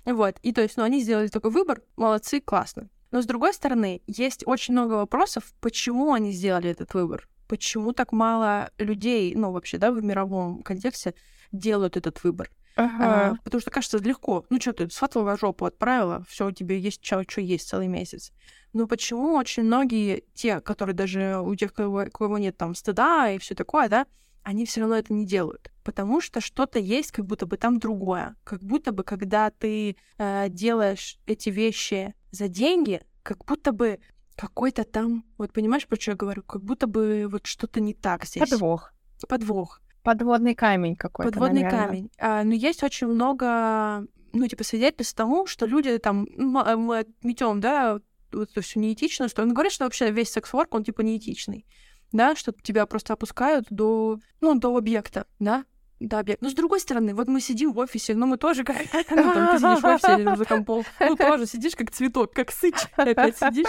[0.05, 0.37] Вот.
[0.43, 2.89] И то есть, ну, они сделали такой выбор, молодцы, классно.
[3.11, 7.29] Но с другой стороны, есть очень много вопросов, почему они сделали этот выбор.
[7.49, 11.15] Почему так мало людей, ну, вообще, да, в мировом контексте
[11.51, 12.49] делают этот выбор.
[12.77, 13.31] Ага.
[13.31, 14.47] А, потому что кажется легко.
[14.51, 18.33] Ну что ты, сфоткала жопу, отправила, все, у тебя есть что, что есть целый месяц.
[18.73, 23.39] Но почему очень многие, те, которые даже у тех, кого, кого нет там стыда и
[23.39, 24.07] все такое, да,
[24.43, 25.71] они все равно это не делают.
[25.83, 28.37] Потому что что-то есть, как будто бы там другое.
[28.45, 33.99] Как будто бы, когда ты э, делаешь эти вещи за деньги, как будто бы
[34.37, 38.25] какой-то там, вот понимаешь, про что я говорю, как будто бы вот что-то не так
[38.25, 38.49] здесь.
[38.49, 38.93] Подвох.
[39.29, 39.83] Подвох.
[40.03, 41.31] Подводный камень какой-то.
[41.31, 41.87] Подводный наверное.
[41.87, 42.11] камень.
[42.19, 47.61] А, но есть очень много, ну, типа, свидетельств тому, что люди там, э, мы отметем,
[47.61, 48.01] да,
[48.33, 51.67] вот это все неэтично, что он говорит, что вообще весь секс-ворк, он типа неэтичный,
[52.13, 55.65] да, что тебя просто опускают до, ну, до объекта, да,
[56.01, 56.41] да, объект.
[56.41, 58.77] Но с другой стороны, вот мы сидим в офисе, но мы тоже как...
[59.11, 62.75] Ну, там, ты сидишь в офисе за компом, ну, тоже сидишь как цветок, как сыч,
[62.97, 63.69] опять сидишь.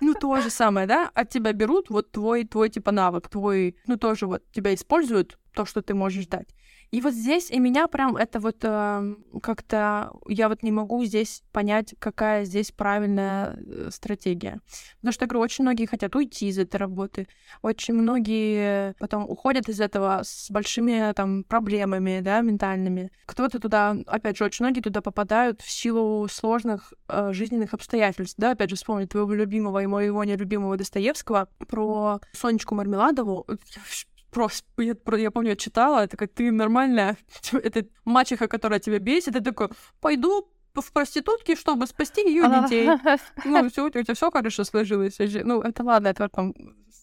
[0.00, 1.10] Ну, то же самое, да?
[1.12, 3.76] От тебя берут вот твой, твой, типа, навык, твой...
[3.86, 6.48] Ну, тоже вот тебя используют то, что ты можешь дать.
[6.92, 11.42] И вот здесь и меня прям это вот э, как-то я вот не могу здесь
[11.52, 14.60] понять, какая здесь правильная э, стратегия.
[14.96, 17.26] Потому что, я говорю, очень многие хотят уйти из этой работы,
[17.62, 23.10] очень многие потом уходят из этого с большими там проблемами, да, ментальными.
[23.26, 28.52] Кто-то туда, опять же, очень многие туда попадают в силу сложных э, жизненных обстоятельств, да,
[28.52, 33.44] опять же, вспомнить твоего любимого и моего нелюбимого Достоевского про Сонечку Мармеладову
[34.36, 37.16] просто, я, я помню, я читала, это как ты нормальная,
[37.52, 39.70] это мачеха, которая тебя бесит, ты такой,
[40.02, 42.90] пойду в проститутки, чтобы спасти ее детей.
[43.46, 45.16] Ну, все, у тебя все хорошо сложилось.
[45.18, 46.52] Ну, это ладно, это там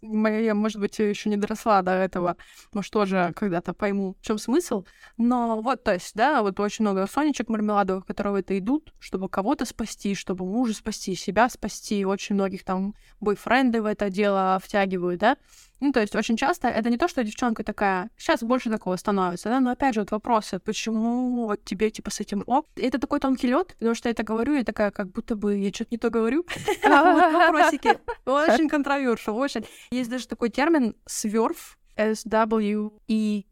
[0.04, 2.36] я, может быть, еще не доросла до этого,
[2.74, 4.86] может, тоже когда-то пойму, в чем смысл.
[5.18, 9.66] Но вот, то есть, да, вот очень много сонечек мармеладовых, которые это идут, чтобы кого-то
[9.66, 12.06] спасти, чтобы мужа спасти, себя спасти.
[12.06, 15.38] Очень многих там бойфренды в это дело втягивают, да.
[15.84, 19.50] Ну, то есть очень часто это не то, что девчонка такая, сейчас больше такого становится,
[19.50, 23.20] да, но опять же вот вопросы, почему вот тебе типа с этим оп, это такой
[23.20, 25.98] тонкий лед, потому что я это говорю, и такая, как будто бы я что-то не
[25.98, 26.46] то говорю.
[26.84, 27.98] Вопросики.
[28.26, 29.66] Очень контровершил, очень.
[29.92, 33.46] Есть даже такой термин сверф, S-W-E-R.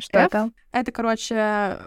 [0.00, 0.50] Что это?
[0.72, 1.78] Это, короче,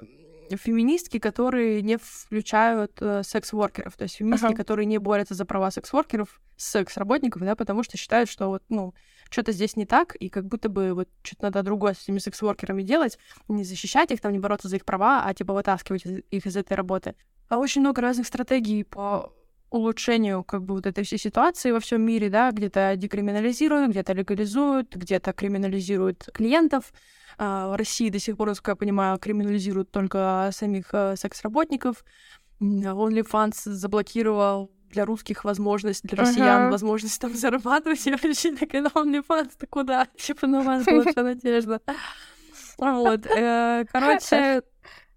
[0.56, 4.56] феминистки, которые не включают э, секс-воркеров, то есть феминистки, uh-huh.
[4.56, 8.94] которые не борются за права секс-воркеров, секс-работников, да, потому что считают, что вот, ну,
[9.32, 12.84] что-то здесь не так, и как будто бы вот что-то надо другое с этими секс-воркерами
[12.84, 13.18] делать,
[13.48, 16.74] не защищать их, там, не бороться за их права, а типа вытаскивать их из этой
[16.74, 17.16] работы.
[17.48, 19.34] А очень много разных стратегий по
[19.72, 24.96] улучшению как бы вот этой всей ситуации во всем мире, да, где-то декриминализируют, где-то легализуют,
[24.96, 26.94] где-то криминализируют клиентов.
[27.38, 32.04] А, в России до сих пор, насколько я понимаю, криминализируют только самих э, секс-работников.
[32.60, 36.72] OnlyFans заблокировал для русских возможность, для россиян uh-huh.
[36.72, 38.06] возможность там зарабатывать.
[38.06, 40.08] Я вообще такая, ну, OnlyFans, ты куда?
[40.18, 41.82] Типа, на вас лучше надежда.
[42.78, 43.26] Вот.
[43.26, 44.64] Э, короче,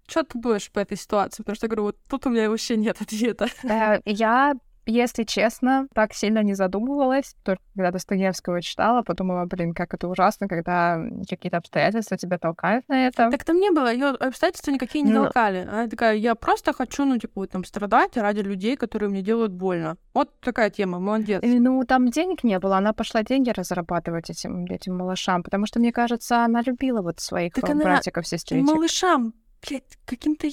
[0.07, 1.43] что ты думаешь по этой ситуации?
[1.43, 3.47] Потому что, я говорю, вот тут у меня вообще нет ответа.
[3.63, 7.35] Э, я если честно, так сильно не задумывалась.
[7.43, 13.07] Только когда Достоевского читала, подумала, блин, как это ужасно, когда какие-то обстоятельства тебя толкают на
[13.07, 13.29] это.
[13.29, 15.23] Так там не было, ее обстоятельства никакие не ну...
[15.23, 15.67] толкали.
[15.69, 19.51] Она такая, я просто хочу, ну, типа, вот, там, страдать ради людей, которые мне делают
[19.51, 19.97] больно.
[20.13, 21.41] Вот такая тема, молодец.
[21.43, 25.79] И, ну, там денег не было, она пошла деньги разрабатывать этим, этим малышам, потому что,
[25.79, 28.67] мне кажется, она любила вот своих так братиков, сестричек.
[28.67, 29.33] Малышам
[29.67, 30.47] блядь, каким-то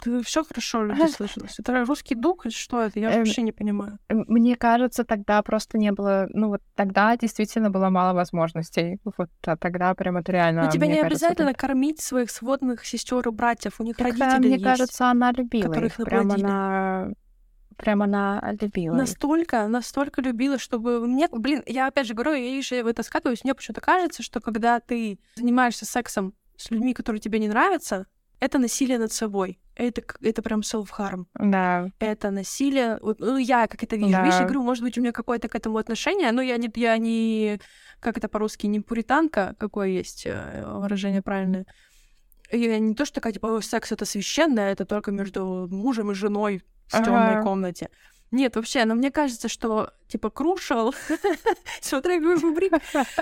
[0.00, 1.58] ты все хорошо люди слышалось.
[1.58, 2.98] Это русский дух или что это?
[2.98, 3.98] Я эм, вообще не понимаю.
[4.08, 6.28] Мне кажется, тогда просто не было...
[6.32, 8.98] Ну вот тогда действительно было мало возможностей.
[9.04, 10.64] Вот а тогда прям это реально...
[10.64, 11.58] Но тебе не кажется, обязательно это...
[11.58, 13.80] кормить своих сводных сестер и братьев.
[13.80, 15.96] У них так, родители Мне есть, кажется, она любила их.
[15.96, 17.10] Прям она
[17.76, 18.94] прям она любила.
[18.94, 23.42] Настолько, настолько любила, чтобы мне, блин, я опять же говорю, я еще в это скатываюсь,
[23.42, 28.06] мне почему-то кажется, что когда ты занимаешься сексом с людьми, которые тебе не нравятся,
[28.40, 29.58] это насилие над собой.
[29.76, 31.26] Это, это прям self-harm.
[31.34, 31.90] Да.
[32.00, 32.98] Это насилие.
[33.00, 34.12] Вот, ну, я как это вижу.
[34.12, 34.24] Да.
[34.24, 36.98] Видишь, я говорю, может быть, у меня какое-то к этому отношение, но я не, я
[36.98, 37.60] не
[38.00, 41.66] как это по-русски, не пуританка, какое есть э, выражение правильное.
[42.50, 46.62] Я не то, что такая, типа, секс это священное, это только между мужем и женой
[46.88, 47.04] в ага.
[47.04, 47.90] темной комнате.
[48.30, 50.94] Нет, вообще, но мне кажется, что, типа, крушел,
[51.80, 52.72] смотри, рубрик,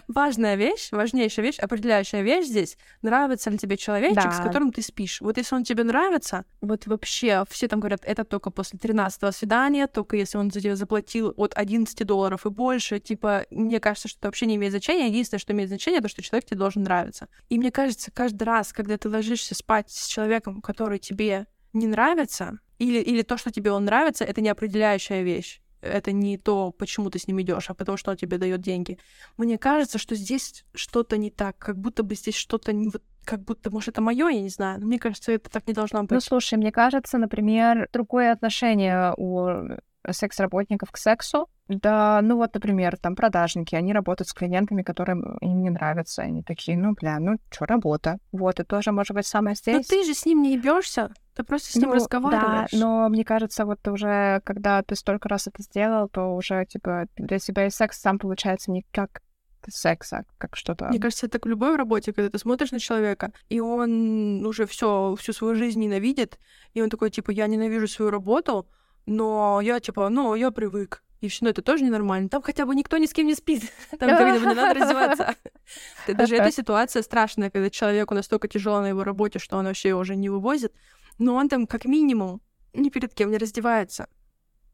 [0.06, 4.32] важная вещь, важнейшая вещь, определяющая вещь здесь, нравится ли тебе человечек, да.
[4.32, 5.22] с которым ты спишь.
[5.22, 9.86] Вот если он тебе нравится, вот вообще, все там говорят, это только после 13 свидания,
[9.86, 14.18] только если он за тебя заплатил от 11 долларов и больше, типа, мне кажется, что
[14.18, 15.08] это вообще не имеет значения.
[15.08, 17.28] Единственное, что имеет значение, то, что человек тебе должен нравиться.
[17.48, 22.58] И мне кажется, каждый раз, когда ты ложишься спать с человеком, который тебе не нравится,
[22.78, 25.60] или, или то, что тебе он нравится, это не определяющая вещь.
[25.80, 28.98] Это не то, почему ты с ним идешь, а потому что он тебе дает деньги.
[29.36, 33.44] Мне кажется, что здесь что-то не так, как будто бы здесь что-то не вот как
[33.44, 34.80] будто, может, это мое, я не знаю.
[34.80, 36.12] Но мне кажется, это так не должно быть.
[36.12, 39.76] Ну, слушай, мне кажется, например, другое отношение у
[40.10, 41.46] секс-работников к сексу.
[41.68, 46.22] Да, ну вот, например, там продажники, они работают с клиентами, которым им не нравятся.
[46.22, 48.18] Они такие, ну, бля, ну, что, работа.
[48.32, 49.76] Вот, и тоже, может быть, самое здесь.
[49.76, 51.12] Но ты же с ним не ебешься.
[51.34, 52.70] Ты просто с ним ну, разговариваешь.
[52.72, 57.06] Да, но мне кажется, вот уже, когда ты столько раз это сделал, то уже, типа,
[57.16, 59.20] для тебя и секс сам получается не как
[59.66, 60.88] секса, как что-то.
[60.88, 65.14] Мне кажется, это к любой работе, когда ты смотришь на человека, и он уже все
[65.18, 66.38] всю свою жизнь ненавидит,
[66.72, 68.68] и он такой, типа, я ненавижу свою работу,
[69.06, 71.02] но я, типа, ну, я привык.
[71.20, 72.28] И все, ну это тоже ненормально.
[72.28, 73.72] Там хотя бы никто ни с кем не спит.
[73.98, 75.34] Там как бы не надо раздеваться.
[76.06, 80.14] Даже эта ситуация страшная, когда человеку настолько тяжело на его работе, что он вообще уже
[80.14, 80.72] не вывозит
[81.18, 82.40] но он там как минимум
[82.72, 84.08] ни перед кем не раздевается.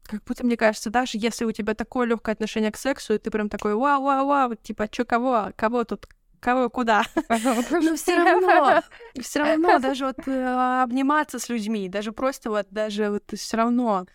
[0.03, 3.31] Как будто, мне кажется, даже если у тебя такое легкое отношение к сексу, и ты
[3.31, 6.07] прям такой вау-вау-вау, типа, чё кого, кого тут,
[6.45, 7.03] кого куда.
[7.27, 8.81] Но все равно,
[9.19, 14.05] все равно даже вот э, обниматься с людьми, даже просто вот даже вот все равно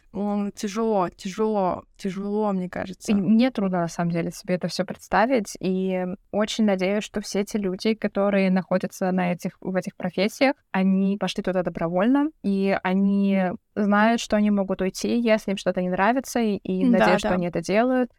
[0.55, 3.13] тяжело, тяжело, тяжело, мне кажется.
[3.13, 5.57] И мне трудно, на самом деле, себе это все представить.
[5.61, 11.17] И очень надеюсь, что все эти люди, которые находятся на этих, в этих профессиях, они
[11.17, 16.41] пошли туда добровольно, и они знают, что они могут уйти, если им что-то не нравится,
[16.41, 17.35] и, и надеюсь, да, что да.
[17.35, 18.11] они это делают.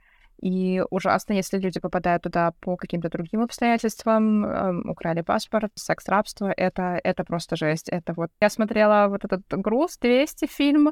[0.41, 6.99] И ужасно, если люди попадают туда по каким-то другим обстоятельствам, э, украли паспорт, секс-рабство, это,
[7.03, 7.89] это просто жесть.
[7.89, 8.31] Это вот...
[8.41, 10.91] Я смотрела вот этот «Груз 200» фильм,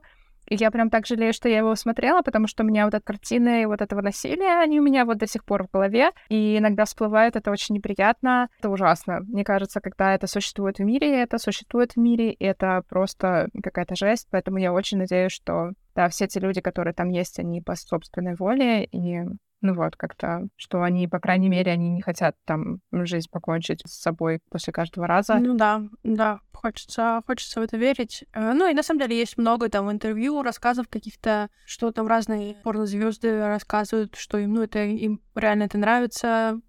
[0.50, 3.04] и я прям так жалею, что я его смотрела, потому что у меня вот эта
[3.04, 6.58] картина и вот этого насилия, они у меня вот до сих пор в голове, и
[6.58, 9.20] иногда всплывают, это очень неприятно, это ужасно.
[9.28, 14.28] Мне кажется, когда это существует в мире, это существует в мире, это просто какая-то жесть,
[14.32, 18.34] поэтому я очень надеюсь, что да, все те люди, которые там есть, они по собственной
[18.36, 19.20] воле, и
[19.62, 24.00] ну вот, как-то, что они, по крайней мере, они не хотят там жизнь покончить с
[24.00, 25.36] собой после каждого раза.
[25.36, 28.24] Ну да, да, хочется, хочется в это верить.
[28.34, 32.56] Э, ну и на самом деле есть много там интервью, рассказов каких-то, что там разные
[32.64, 36.62] порнозвезды рассказывают, что им, ну это им реально это нравится,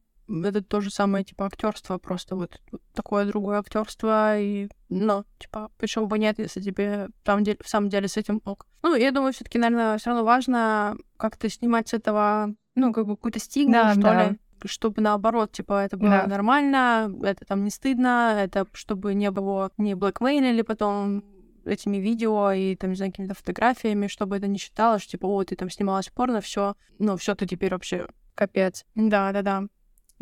[0.45, 2.61] это то же самое, типа, актерство, просто вот
[2.95, 8.09] такое другое актерство, и, ну, типа, почему бы нет, если тебе там, в самом деле
[8.09, 8.67] с этим ок.
[8.83, 13.07] Ну, я думаю, все таки наверное, все равно важно как-то снимать с этого ну, как
[13.07, 14.29] бы какую-то стигму, да, что да.
[14.29, 16.27] ли чтобы наоборот, типа, это было да.
[16.27, 21.25] нормально, это там не стыдно, это чтобы не было не блэкмейлили потом
[21.65, 25.57] этими видео и там, не знаю, какими-то фотографиями, чтобы это не считалось, типа, о, ты
[25.57, 28.85] там снималась порно, все, ну, все ты теперь вообще капец.
[28.95, 29.63] Да, да, да.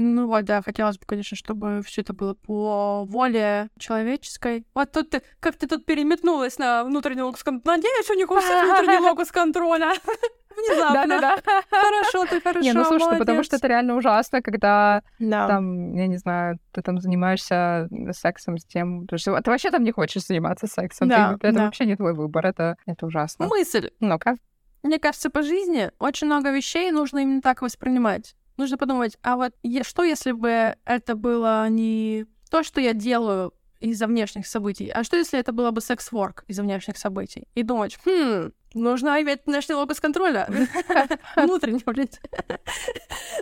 [0.00, 4.64] Ну вот, да, хотелось бы, конечно, чтобы все это было по воле человеческой.
[4.72, 7.78] Вот тут ты, как ты тут переметнулась на внутренний локус контроля.
[7.78, 9.92] Надеюсь, у них у всех внутренний локус контроля.
[10.56, 11.06] Внезапно.
[11.06, 11.38] Да-да-да.
[11.68, 13.18] Хорошо, ты хорошо, Не, ну слушай, молодец.
[13.18, 15.48] потому что это реально ужасно, когда да.
[15.48, 19.06] там, я не знаю, ты там занимаешься сексом с тем...
[19.08, 21.08] Ты вообще там не хочешь заниматься сексом.
[21.08, 21.64] Да, ты, это да.
[21.64, 23.46] вообще не твой выбор, это, это ужасно.
[23.46, 23.90] Мысль.
[24.00, 24.36] Ну-ка.
[24.84, 28.36] Мне кажется, по жизни очень много вещей нужно именно так воспринимать.
[28.58, 34.08] Нужно подумать, а вот что если бы это было не то, что я делаю из-за
[34.08, 37.46] внешних событий, а что если это было бы секс-ворк из-за внешних событий?
[37.54, 40.46] И думать, хм, Нужно иметь внешний локус контроля.
[41.36, 42.20] Внутренний, блядь.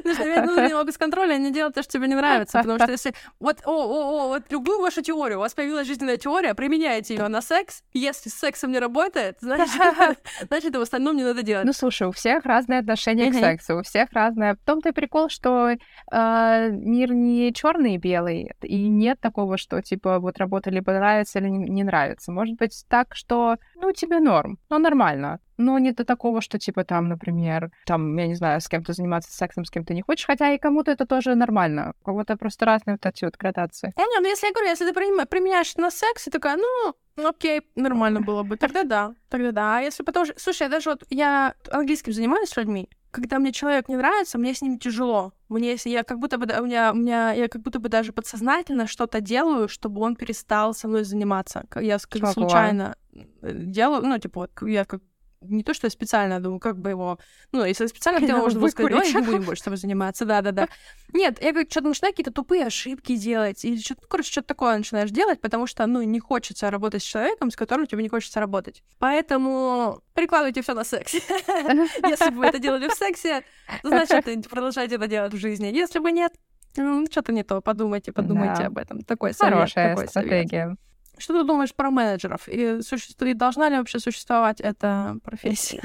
[0.04, 2.58] Нужно иметь внутренний локус контроля и не делать то, что тебе не нравится.
[2.58, 3.12] Потому что если...
[3.40, 7.26] Вот, о, о, о, вот любую вашу теорию, у вас появилась жизненная теория, применяйте ее
[7.28, 7.82] на секс.
[7.92, 9.80] Если с сексом не работает, значит,
[10.48, 11.66] значит, в остальном не надо делать.
[11.66, 14.54] Ну, слушай, у всех разные отношения к сексу, у всех разное.
[14.54, 19.82] В том-то и прикол, что э, мир не черный и белый, и нет такого, что,
[19.82, 22.30] типа, вот работа либо нравится, или не нравится.
[22.30, 25.40] Может быть так, что, ну, тебе норм, но нормально нормально.
[25.58, 29.32] Но не до такого, что, типа, там, например, там, я не знаю, с кем-то заниматься
[29.32, 31.92] сексом, с кем-то не хочешь, хотя и кому-то это тоже нормально.
[32.00, 33.92] У кого-то просто разные вот эти вот градации.
[33.96, 37.62] Я не, ну если я говорю, если ты применяешь на секс, и такая, ну, окей,
[37.74, 39.78] нормально было бы, тогда да, тогда да.
[39.78, 40.34] А если потому что...
[40.38, 44.52] Слушай, я даже вот, я английским занимаюсь с людьми, когда мне человек не нравится, мне
[44.52, 45.32] с ним тяжело.
[45.48, 48.12] Мне, если я как будто бы, у меня, у меня, я как будто бы даже
[48.12, 51.64] подсознательно что-то делаю, чтобы он перестал со мной заниматься.
[51.80, 52.94] Я как случайно
[53.40, 55.00] э, делаю, ну, типа, вот, я как
[55.48, 57.18] не то, что я специально думаю, как бы его...
[57.52, 60.24] Ну, если я специально хотела, можно было сказать, давай не будем больше с тобой заниматься,
[60.24, 60.68] да-да-да.
[61.12, 64.76] Нет, я как что-то начинаю какие-то тупые ошибки делать, или что-то, ну, короче, что-то такое
[64.76, 68.40] начинаешь делать, потому что, ну, не хочется работать с человеком, с которым тебе не хочется
[68.40, 68.82] работать.
[68.98, 71.14] Поэтому прикладывайте все на секс.
[71.14, 73.44] Если бы вы это делали в сексе,
[73.82, 75.66] значит, продолжайте это делать в жизни.
[75.66, 76.32] Если бы нет,
[76.76, 79.02] ну, что-то не то, подумайте, подумайте об этом.
[79.02, 79.54] Такой совет.
[79.54, 80.76] Хорошая стратегия.
[81.18, 82.48] Что ты думаешь про менеджеров?
[82.48, 85.82] И, существует, должна ли вообще существовать эта профессия?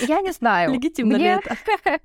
[0.00, 0.72] Я не знаю.
[0.72, 1.24] Легитимно Мне...
[1.24, 1.56] ли это?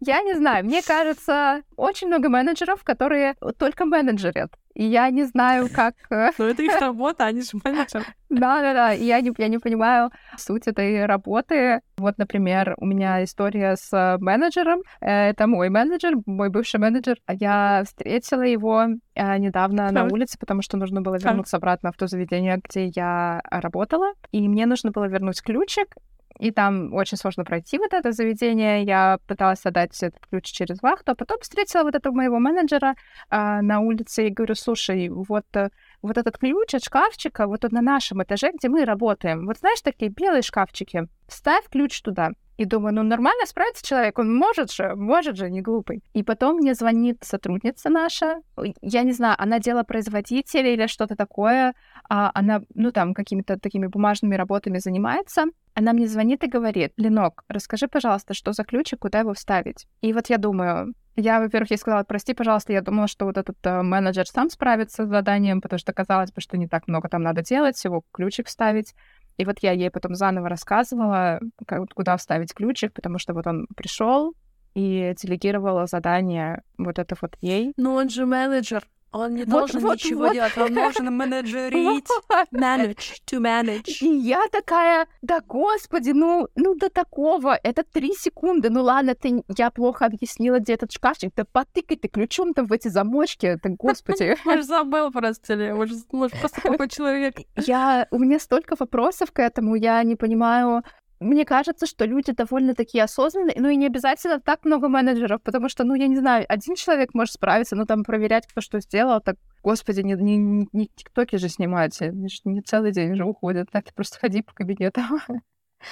[0.00, 0.64] Я не знаю.
[0.64, 4.52] Мне кажется, очень много менеджеров, которые только менеджерят.
[4.80, 5.94] И я не знаю, как...
[6.08, 8.04] Э, Но это их работа, они же менеджеры.
[8.30, 11.80] Да-да-да, я не, я не понимаю суть этой работы.
[11.98, 14.80] Вот, например, у меня история с менеджером.
[15.02, 17.18] Э, это мой менеджер, мой бывший менеджер.
[17.28, 22.06] Я встретила его э, недавно на улице, потому что нужно было вернуться обратно в то
[22.06, 24.14] заведение, где я работала.
[24.32, 25.94] И мне нужно было вернуть ключик,
[26.40, 28.82] и там очень сложно пройти вот это заведение.
[28.82, 32.94] Я пыталась отдать этот ключ через вахту, а потом встретила вот этого моего менеджера
[33.28, 35.68] а, на улице и говорю, слушай, вот, э,
[36.02, 39.46] вот этот ключ от шкафчика вот на нашем этаже, где мы работаем.
[39.46, 41.08] Вот знаешь, такие белые шкафчики.
[41.28, 42.30] Ставь ключ туда.
[42.60, 46.02] И думаю, ну нормально справится человек, он может же, может же, не глупый.
[46.12, 48.42] И потом мне звонит сотрудница наша,
[48.82, 51.72] я не знаю, она дело производителя или что-то такое,
[52.10, 55.44] а она, ну там, какими-то такими бумажными работами занимается.
[55.72, 59.86] Она мне звонит и говорит, Ленок, расскажи, пожалуйста, что за ключик, куда его вставить?
[60.02, 63.56] И вот я думаю, Я, во-первых, ей сказала, прости, пожалуйста, я думала, что вот этот
[63.64, 67.22] э, менеджер сам справится с заданием, потому что казалось бы, что не так много там
[67.22, 68.94] надо делать, всего ключик вставить.
[69.36, 73.66] И вот я ей потом заново рассказывала, как, куда вставить ключик, потому что вот он
[73.76, 74.34] пришел
[74.74, 77.72] и делегировала задание вот это вот ей.
[77.76, 78.86] Но он же менеджер.
[79.12, 80.32] Он не Вот, должен вот, ничего вот.
[80.34, 82.04] делать, он должен менеджерить.
[82.52, 83.98] Manage, to manage.
[84.00, 89.42] И я такая, да господи, ну, ну до такого, это три секунды, ну ладно, ты,
[89.56, 94.36] я плохо объяснила, где этот шкафчик, да потыкай ты ключом-то в эти замочки, это господи.
[94.44, 95.74] Может, забыл просто,
[96.10, 97.34] может, просто плохой человек.
[97.56, 100.82] Я, у меня столько вопросов к этому, я не понимаю.
[101.20, 105.68] Мне кажется, что люди довольно такие осознанные, ну и не обязательно так много менеджеров, потому
[105.68, 109.20] что, ну, я не знаю, один человек может справиться, но там проверять, кто что сделал,
[109.20, 113.84] так, господи, не, не, не, тиктоки же снимать, ж не целый день же уходят, так,
[113.84, 115.20] ты просто ходи по кабинетам.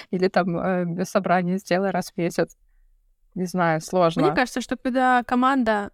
[0.09, 2.57] Или там э, собрание сделай раз в месяц.
[3.35, 4.23] Не знаю, сложно.
[4.23, 5.91] Мне кажется, что когда команда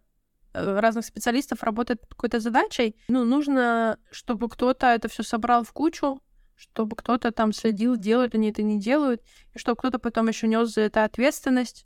[0.53, 6.21] э, разных специалистов работает какой-то задачей, ну, нужно, чтобы кто-то это все собрал в кучу,
[6.56, 9.22] чтобы кто-то там следил, делают они это, не делают,
[9.53, 11.86] и чтобы кто-то потом еще нес за это ответственность.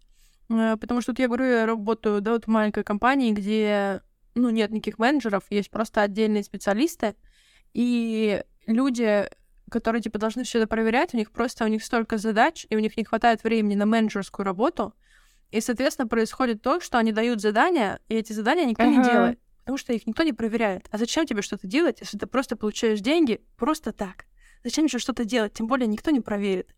[0.49, 4.01] Э, Потому что вот я говорю, я работаю, да, вот в маленькой компании, где,
[4.36, 7.15] ну, нет никаких менеджеров, есть просто отдельные специалисты,
[7.74, 9.30] и люди,
[9.70, 12.80] которые, типа, должны все это проверять, у них просто, у них столько задач, и у
[12.80, 14.93] них не хватает времени на менеджерскую работу,
[15.51, 19.03] и, соответственно, происходит то, что они дают задания, и эти задания никто не Ага.
[19.03, 20.88] делает, потому что их никто не проверяет.
[20.91, 24.26] А зачем тебе что-то делать, если ты просто получаешь деньги просто так?
[24.64, 25.53] Зачем еще что-то делать?
[25.53, 26.74] Тем более никто не проверит.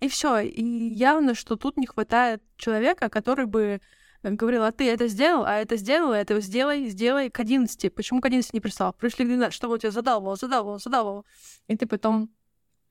[0.00, 0.38] И все.
[0.40, 3.80] И явно, что тут не хватает человека, который бы
[4.22, 7.94] э, говорил, а ты это сделал, а это сделал, а это сделай, сделай к 11.
[7.94, 8.92] Почему к 11 не прислал?
[8.92, 11.24] Пришли к 12, чтобы он тебя задалбывал, задалбывал, задалбывал.
[11.68, 12.30] И ты потом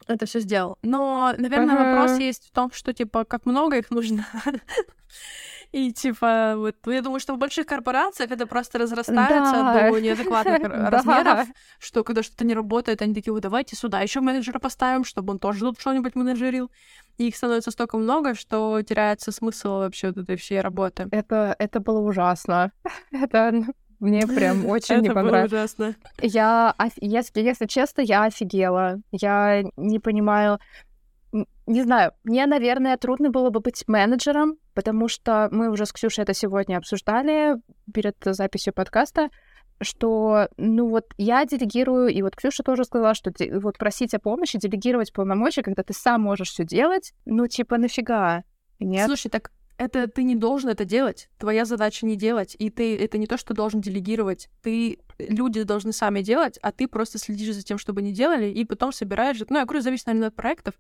[0.08, 0.78] это все сделал.
[0.82, 1.86] Но, наверное, Ага.
[2.00, 4.26] вопрос есть в том, что, типа, как много их нужно.
[5.72, 9.90] И, типа, вот, ну, я думаю, что в больших корпорациях это просто разрастается Да.
[9.90, 10.62] до неадекватных
[10.92, 11.48] размеров,
[11.80, 15.40] что когда что-то не работает, они такие, вот давайте сюда еще менеджера поставим, чтобы он
[15.40, 16.72] тоже тут что-нибудь менеджерил.
[17.18, 21.08] И их становится столько много, что теряется смысл вообще вот этой всей работы.
[21.12, 22.72] Это, это было ужасно.
[23.12, 23.54] Это
[24.00, 25.52] мне прям очень не Это было понравилось.
[25.54, 25.96] ужасно.
[26.22, 28.98] Я, если, если честно, я офигела.
[29.12, 30.60] Я не понимаю,
[31.66, 36.22] не знаю, мне, наверное, трудно было бы быть менеджером, потому что мы уже с Ксюшей
[36.24, 37.56] это сегодня обсуждали
[37.92, 39.30] перед записью подкаста,
[39.82, 44.60] что, ну вот, я делегирую, и вот Ксюша тоже сказала, что вот просить о помощи,
[44.60, 48.44] делегировать полномочия, когда ты сам можешь все делать, ну, типа, нафига?
[48.80, 49.08] Нет?
[49.08, 51.30] Слушай, так это ты не должен это делать.
[51.38, 52.56] Твоя задача не делать.
[52.58, 54.48] И ты это не то, что должен делегировать.
[54.62, 58.64] Ты люди должны сами делать, а ты просто следишь за тем, чтобы они делали, и
[58.66, 59.38] потом собираешь.
[59.50, 60.76] Ну, я говорю, зависит, наверное, от проектов.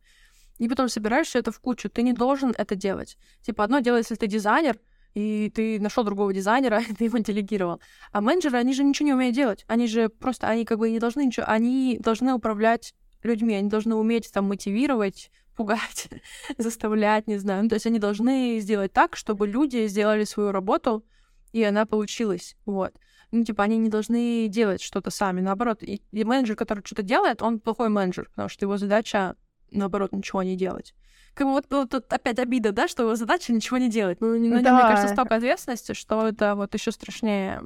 [0.57, 1.89] И потом собираешь все это в кучу.
[1.89, 3.17] Ты не должен это делать.
[3.41, 4.79] Типа, одно дело, если ты дизайнер,
[5.15, 7.81] и ты нашел другого дизайнера, и ты его делегировал.
[8.11, 9.65] А менеджеры, они же ничего не умеют делать.
[9.67, 12.93] Они же просто, они как бы не должны ничего, они должны управлять
[13.23, 16.09] людьми, они должны уметь там мотивировать, пугать,
[16.57, 17.63] заставлять, не знаю.
[17.63, 21.05] Ну, то есть они должны сделать так, чтобы люди сделали свою работу,
[21.53, 22.57] и она получилась.
[22.65, 22.93] Вот.
[23.31, 25.41] Ну, типа, они не должны делать что-то сами.
[25.41, 29.35] Наоборот, и, и менеджер, который что-то делает, он плохой менеджер, потому что его задача,
[29.71, 30.93] наоборот, ничего не делать.
[31.33, 34.21] Как бы вот, вот тут опять обида, да, что его задача ничего не делать.
[34.21, 34.89] Ну, на нем, мне Да.
[34.89, 37.61] кажется, столько ответственности, что это вот еще страшнее,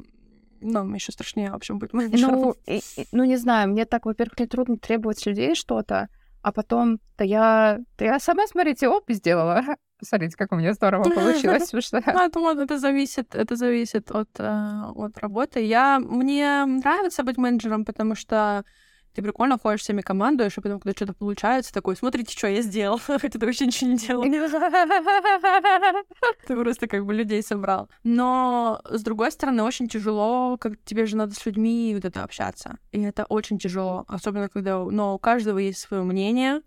[0.62, 2.34] ну, еще страшнее, в общем, быть менеджером.
[2.42, 6.08] Ну, и- и- ну, не знаю, мне так, во-первых, мне трудно требовать людей что-то,
[6.42, 9.62] а потом, да я, да я сама, смотрите, оп, сделала.
[10.02, 11.04] Смотрите, как у меня здорово
[11.64, 11.70] получилось.
[11.86, 15.60] что- Ну, это, вот, это зависит, это зависит от, э, от работы.
[15.64, 18.64] Я, мне нравится быть менеджером, потому что
[19.14, 23.00] ты прикольно ходишь всеми командуешь, и потом, когда что-то получается, такой, смотрите, что я сделал,
[23.00, 24.24] хотя ты вообще ничего не делал.
[26.48, 27.90] Ты просто как бы людей собрал.
[28.04, 32.78] Но, с другой стороны, очень тяжело, как тебе же надо с людьми вот это общаться.
[32.92, 34.84] И это очень тяжело, особенно когда...
[34.84, 36.62] Но у каждого есть свое мнение,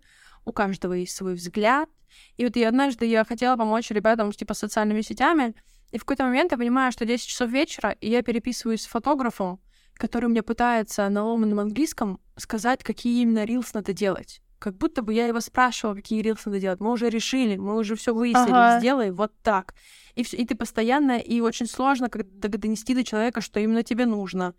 [0.45, 1.89] у каждого есть свой взгляд.
[2.37, 5.55] И вот я однажды я хотела помочь ребятам типа социальными сетями,
[5.91, 9.59] и в какой-то момент я понимаю, что 10 часов вечера, и я переписываюсь с фотографом,
[9.95, 14.41] который мне пытается на ломаном английском сказать, какие именно рилс надо делать.
[14.59, 16.79] Как будто бы я его спрашивала, какие рилс надо делать.
[16.79, 18.79] Мы уже решили, мы уже все выяснили, Ага.
[18.79, 19.73] сделай вот так.
[20.15, 24.05] И, всё- и ты постоянно, и очень сложно когда донести до человека, что именно тебе
[24.05, 24.53] нужно.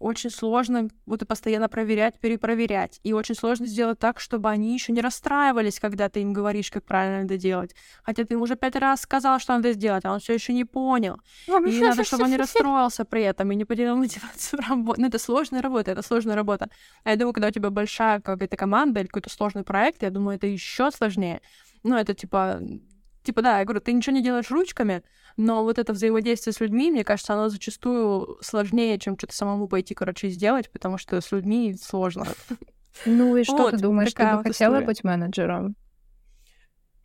[0.00, 3.00] Очень сложно вот и постоянно проверять, перепроверять.
[3.02, 6.84] И очень сложно сделать так, чтобы они еще не расстраивались, когда ты им говоришь, как
[6.84, 7.74] правильно надо делать.
[8.02, 10.64] Хотя ты ему уже пять раз сказал, что надо сделать, а он все еще не
[10.64, 11.18] понял.
[11.46, 15.02] И надо, чтобы он не расстроился при этом и не потерял мотивацию работать.
[15.02, 16.70] Ну, это сложная работа, это сложная работа.
[17.04, 20.36] А я думаю, когда у тебя большая какая-то команда или какой-то сложный проект, я думаю,
[20.36, 21.42] это еще сложнее.
[21.82, 22.58] Ну, это типа
[23.22, 25.02] Типа, да, я говорю, ты ничего не делаешь ручками,
[25.36, 29.94] но вот это взаимодействие с людьми, мне кажется, оно зачастую сложнее, чем что-то самому пойти,
[29.94, 32.26] короче, сделать, потому что с людьми сложно.
[33.06, 34.86] Ну и что вот, ты думаешь, ты бы вот хотела история.
[34.86, 35.76] быть менеджером?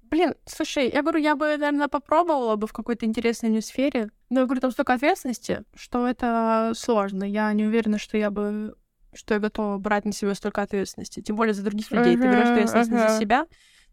[0.03, 4.09] Блин, слушай, я говорю, я бы, наверное, попробовала бы в какой-то интересной мне сфере.
[4.29, 7.23] Но я говорю, там столько ответственности, что это сложно.
[7.23, 8.75] Я не уверена, что я бы
[9.13, 11.21] что я готова брать на себя столько ответственности.
[11.21, 12.15] Тем более за других людей.
[12.15, 13.09] Uh-huh, ты берешь ответственность uh-huh.
[13.09, 13.45] за себя,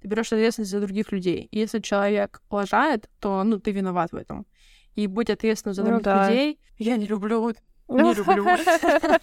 [0.02, 1.48] ты берешь ответственность за других людей.
[1.50, 4.46] И если человек лажает, то ну ты виноват в этом.
[4.94, 6.28] И будь ответственным за ну других ну, да.
[6.28, 6.60] людей.
[6.78, 7.52] Я не люблю
[7.88, 8.46] не люблю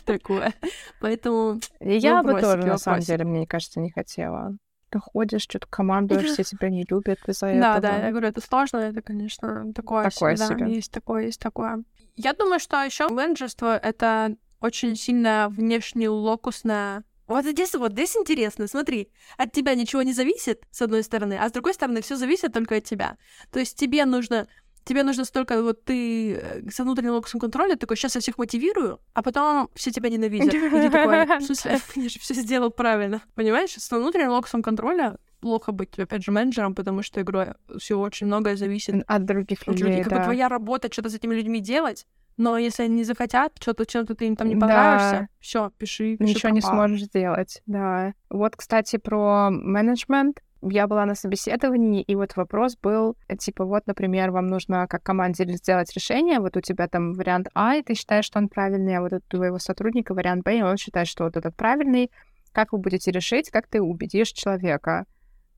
[0.05, 0.53] такое.
[1.01, 1.59] Поэтому...
[1.79, 4.55] Я бы тоже, на самом деле, мне кажется, не хотела
[4.89, 7.79] ты ходишь, что-то командуешь, все тебя не любят из-за этого.
[7.79, 11.83] Да, да, я говорю, это сложно, это, конечно, такое, такое себе, есть такое, есть такое.
[12.15, 18.67] Я думаю, что еще менеджерство— это очень сильно внешне локусное вот здесь вот здесь интересно,
[18.67, 22.53] смотри, от тебя ничего не зависит, с одной стороны, а с другой стороны, все зависит
[22.53, 23.17] только от тебя.
[23.51, 24.47] То есть тебе нужно
[24.83, 28.99] тебе нужно столько, вот ты э, со внутренним локусом контроля такой, сейчас я всех мотивирую,
[29.13, 30.51] а потом все тебя ненавидят.
[30.51, 33.21] И ты такой, в смысле, я же все сделал правильно.
[33.35, 38.25] Понимаешь, с внутренним локусом контроля плохо быть, опять же, менеджером, потому что игрой все очень
[38.25, 39.85] многое зависит от других людей.
[39.85, 40.03] людей.
[40.03, 42.07] Как бы твоя работа, что-то с этими людьми делать,
[42.39, 45.27] но если они не захотят, что-то чем-то ты им там не понравишься, да.
[45.41, 46.29] все, пиши, пиши.
[46.29, 46.55] Ничего пропал.
[46.55, 48.13] не сможешь сделать, да.
[48.29, 54.31] Вот, кстати, про менеджмент я была на собеседовании, и вот вопрос был, типа, вот, например,
[54.31, 58.25] вам нужно как команде сделать решение, вот у тебя там вариант А, и ты считаешь,
[58.25, 61.35] что он правильный, а вот у твоего сотрудника вариант Б, и он считает, что вот
[61.35, 62.09] этот правильный.
[62.53, 65.05] Как вы будете решить, как ты убедишь человека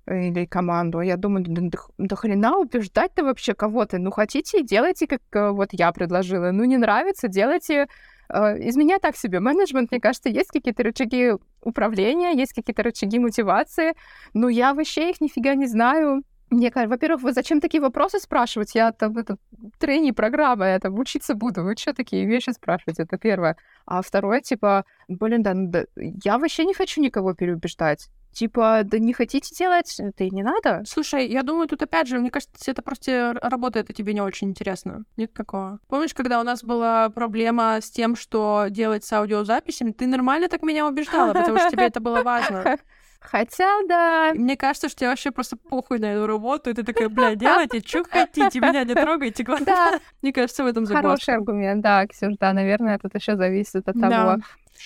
[0.08, 1.02] или команду?
[1.02, 3.98] Я думаю, да, да, хрена убеждать-то вообще кого-то?
[3.98, 6.52] Ну, хотите, делайте, как э, вот я предложила.
[6.52, 7.88] Ну, не нравится, делайте
[8.32, 13.20] Э, из меня так себе менеджмент, мне кажется, есть какие-то рычаги управления, есть какие-то рычаги
[13.20, 13.94] мотивации,
[14.34, 16.24] но я вообще их нифига не знаю.
[16.50, 18.76] Мне кажется, во-первых, вы зачем такие вопросы спрашивать?
[18.76, 19.38] Я там, это,
[19.80, 21.64] трени программа, я там учиться буду.
[21.64, 23.04] Вы что такие вещи спрашиваете?
[23.04, 23.56] Это первое.
[23.86, 28.10] А второе, типа, блин, да, да я вообще не хочу никого переубеждать.
[28.32, 30.84] Типа, да не хотите делать, это и не надо.
[30.86, 34.50] Слушай, я думаю, тут опять же, мне кажется, это просто работает, и тебе не очень
[34.50, 35.04] интересно.
[35.18, 35.80] Нет такого.
[35.88, 40.64] Помнишь, когда у нас была проблема с тем, что делать с аудиозаписями, ты нормально так
[40.64, 42.78] меня убеждала, потому что тебе это было важно.
[43.22, 44.32] Хотя, да.
[44.34, 47.80] Мне кажется, что тебе вообще просто похуй на эту работу, и ты такая, бля, делайте,
[47.86, 49.66] что хотите, меня не трогайте, главное.
[49.66, 50.00] Да.
[50.24, 51.08] Мне кажется, в этом загвоздка.
[51.08, 54.38] Хороший аргумент, да, Ксюш, да, наверное, это еще зависит от того,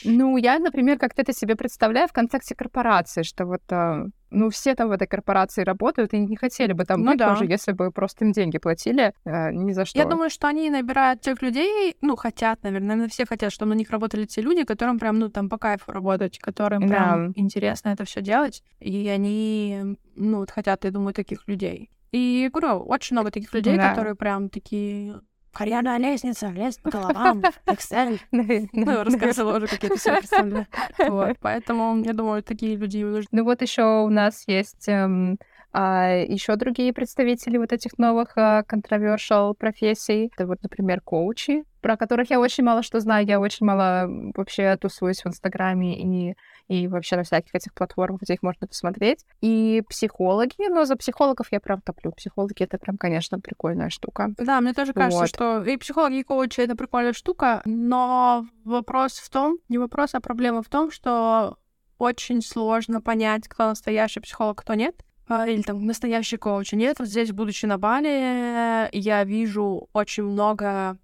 [0.03, 4.75] ну, я, например, как-то это себе представляю в контексте корпорации, что вот, э, ну, все
[4.75, 7.29] там в этой корпорации работают и не хотели бы там ну, быть да.
[7.29, 9.97] тоже, если бы просто им деньги платили э, ни за что.
[9.97, 13.77] Я думаю, что они набирают тех людей, ну, хотят, наверное, наверное, все хотят, чтобы на
[13.77, 16.87] них работали те люди, которым прям, ну, там по кайфу работать, которым да.
[16.87, 21.89] прям интересно это все делать, и они, ну, вот хотят, я думаю, таких людей.
[22.11, 23.89] И говорю, очень много таких людей, да.
[23.89, 25.19] которые прям такие
[25.55, 28.19] карьерная лестница, лезть по головам, Excel.
[28.31, 30.67] Ну, рассказывала уже, как я это все представляю.
[31.41, 33.03] Поэтому, я думаю, такие люди.
[33.31, 35.37] Ну вот еще у нас есть эм,
[35.77, 40.31] а еще другие представители вот этих новых controversial профессий.
[40.33, 43.25] Это вот, например, коучи, про которых я очень мало что знаю.
[43.27, 46.35] Я очень мало вообще тусуюсь в Инстаграме и
[46.67, 49.25] и вообще на всяких этих платформах, где их можно посмотреть.
[49.41, 52.11] И психологи, но за психологов я прям топлю.
[52.11, 54.33] Психологи— это прям, конечно, прикольная штука.
[54.37, 55.29] Да, мне тоже кажется, вот.
[55.29, 60.21] что и психологи, и коучи— это прикольная штука, но вопрос в том, не вопрос, а
[60.21, 61.57] проблема в том, что
[61.97, 64.95] очень сложно понять, кто настоящий психолог, кто нет
[65.27, 66.73] а, или там настоящий коуч.
[66.73, 70.97] Нет, вот здесь, будучи на Бали, я вижу очень много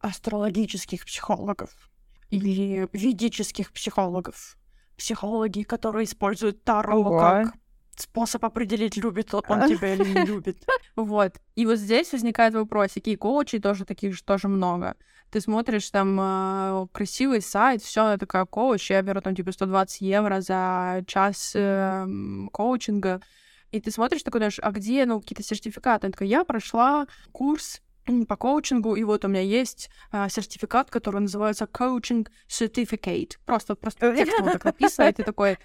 [0.00, 1.70] астрологических психологов
[2.30, 4.56] или ведических психологов
[5.02, 7.18] психологи, которые используют Таро Ого.
[7.18, 7.54] как
[7.96, 10.58] способ определить, любит он тебя или не любит.
[10.96, 11.32] Вот.
[11.56, 13.06] И вот здесь возникает вопросик.
[13.08, 14.94] И коучей тоже таких же тоже много.
[15.30, 20.40] Ты смотришь там э, красивый сайт, все, такая коуч, я беру там типа 120 евро
[20.40, 22.06] за час э,
[22.52, 23.20] коучинга.
[23.70, 26.06] И ты смотришь такой, знаешь, а где, ну, какие-то сертификаты?
[26.06, 27.80] Она такая, я прошла курс
[28.28, 33.38] по коучингу, и вот у меня есть а, сертификат, который называется Coaching Certificate.
[33.44, 35.58] Просто, просто текстом так написано, и ты такой,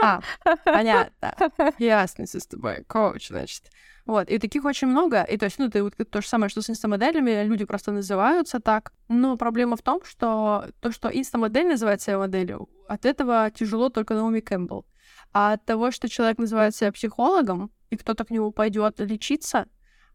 [0.00, 0.20] а,
[0.64, 1.34] понятно,
[1.78, 3.70] ясно с тобой, коуч, значит.
[4.04, 6.70] Вот, и таких очень много, и то есть, ну, это то же самое, что с
[6.70, 12.18] инстамоделями, люди просто называются так, но проблема в том, что то, что инстамодель называет себя
[12.18, 14.86] моделью, от этого тяжело только Наоми Кэмпбелл.
[15.32, 19.66] А от того, что человек называет себя психологом, и кто-то к нему пойдет лечиться,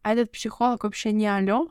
[0.04, 1.70] а этот психолог вообще не алё,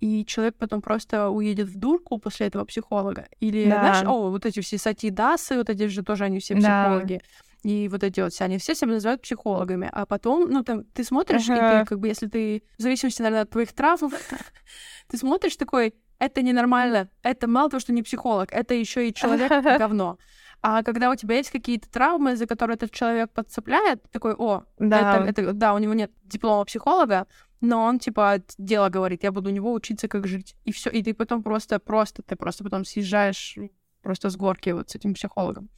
[0.00, 3.26] и человек потом просто уедет в дурку после этого психолога.
[3.40, 3.80] Или, да.
[3.80, 7.22] знаешь, о, вот эти все сати дасы, вот эти же тоже они все психологи.
[7.62, 7.70] Да.
[7.70, 11.04] и вот эти вот все, они все себя называют психологами, а потом, ну, там, ты
[11.04, 11.78] смотришь, uh-huh.
[11.78, 14.12] и ты, как бы, если ты, в зависимости, наверное, от твоих травм,
[15.08, 19.50] ты смотришь такой, это ненормально, это мало того, что не психолог, это еще и человек
[19.78, 20.18] говно.
[20.60, 25.26] А когда у тебя есть какие-то травмы, за которые этот человек подцепляет, такой, о, да.
[25.26, 27.26] Это, это, да, у него нет диплома психолога,
[27.64, 30.54] но он, типа, дело говорит, я буду у него учиться, как жить.
[30.64, 33.56] И все, и ты потом просто, просто, ты просто потом съезжаешь
[34.02, 35.68] просто с горки вот с этим психологом.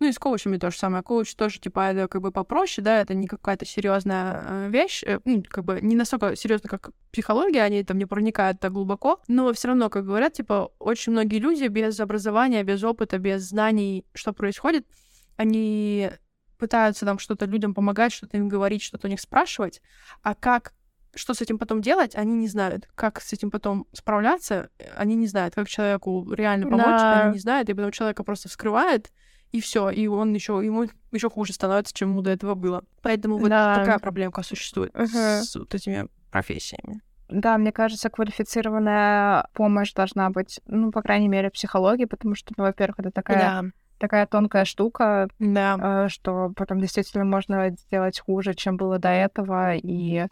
[0.00, 1.02] Ну и с коучами то же самое.
[1.02, 5.18] Коуч тоже, типа, это как бы попроще, да, это не какая-то серьезная э, вещь, э,
[5.24, 9.52] ну, как бы не настолько серьезно, как психология, они там не проникают так глубоко, но
[9.52, 14.32] все равно, как говорят, типа, очень многие люди без образования, без опыта, без знаний, что
[14.32, 14.86] происходит,
[15.36, 16.10] они
[16.58, 19.80] пытаются там что-то людям помогать, что-то им говорить, что-то у них спрашивать,
[20.22, 20.74] а как
[21.18, 22.88] что с этим потом делать, они не знают.
[22.94, 25.54] Как с этим потом справляться, они не знают.
[25.54, 27.22] Как человеку реально помочь, да.
[27.22, 27.68] они не знают.
[27.68, 29.10] И потом человека просто вскрывает,
[29.52, 32.84] и все, и он еще ему еще хуже становится, чем ему до этого было.
[33.02, 33.74] Поэтому вот да.
[33.76, 37.00] такая проблемка существует uh с вот этими профессиями.
[37.28, 42.64] Да, мне кажется, квалифицированная помощь должна быть, ну, по крайней мере, психологии, потому что, ну,
[42.64, 43.64] во-первых, это такая да.
[43.98, 46.04] такая тонкая штука, да.
[46.06, 50.26] э, что потом действительно можно сделать хуже, чем было до этого, и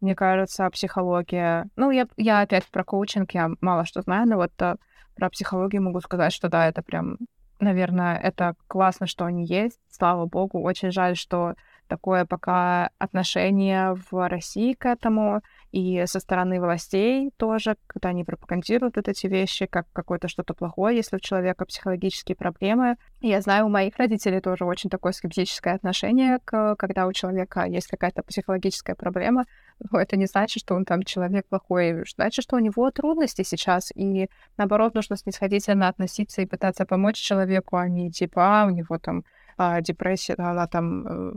[0.00, 1.68] мне кажется, психология...
[1.76, 4.76] Ну, я, я опять про коучинг, я мало что знаю, но вот э,
[5.16, 7.18] про психологию могу сказать, что да, это прям
[7.60, 9.80] наверное, это классно, что они есть.
[9.90, 10.60] Слава богу.
[10.60, 11.54] Очень жаль, что
[11.88, 15.42] такое пока отношение в России к этому
[15.74, 20.96] и со стороны властей тоже, когда они пропагандируют вот эти вещи, как какое-то что-то плохое,
[20.96, 22.94] если у человека психологические проблемы.
[23.20, 27.88] Я знаю, у моих родителей тоже очень такое скептическое отношение, к, когда у человека есть
[27.88, 29.46] какая-то психологическая проблема,
[29.90, 33.90] но это не значит, что он там человек плохой, значит, что у него трудности сейчас,
[33.96, 38.98] и наоборот, нужно снисходительно относиться и пытаться помочь человеку, а не типа, а, у него
[38.98, 39.24] там
[39.56, 41.32] а, депрессия, она там, э,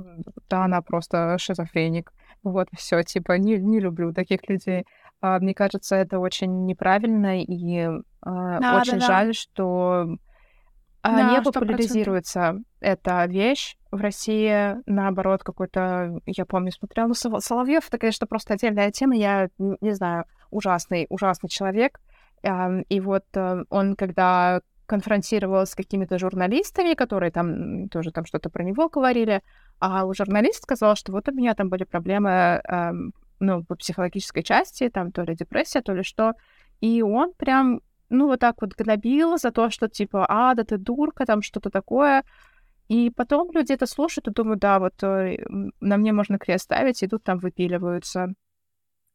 [0.48, 2.12] да, она просто шизофреник.
[2.44, 4.86] Вот, все, типа, не, не люблю таких людей.
[5.22, 7.88] А, мне кажется, это очень неправильно, и
[8.22, 9.34] а, да, очень да, жаль, да.
[9.34, 10.18] что
[11.02, 14.76] а, да, не популяризируется эта вещь в России.
[14.86, 19.16] Наоборот, какой-то, я помню, смотрела, ну, Соловьев это, конечно, просто отдельная тема.
[19.16, 22.00] Я не знаю, ужасный, ужасный человек.
[22.90, 28.64] И вот э, он, когда конфронтировал с какими-то журналистами, которые там тоже там что-то про
[28.64, 29.42] него говорили,
[29.80, 34.44] а у журналист сказал, что вот у меня там были проблемы, эм, ну, по психологической
[34.44, 36.34] части, там то ли депрессия, то ли что,
[36.82, 40.78] и он прям, ну, вот так вот гнобил за то, что типа, а, да ты
[40.78, 42.24] дурка, там что-то такое,
[42.88, 45.38] и потом люди это слушают и думают, да, вот э,
[45.82, 48.30] на мне можно крест ставить, и тут там выпиливаются.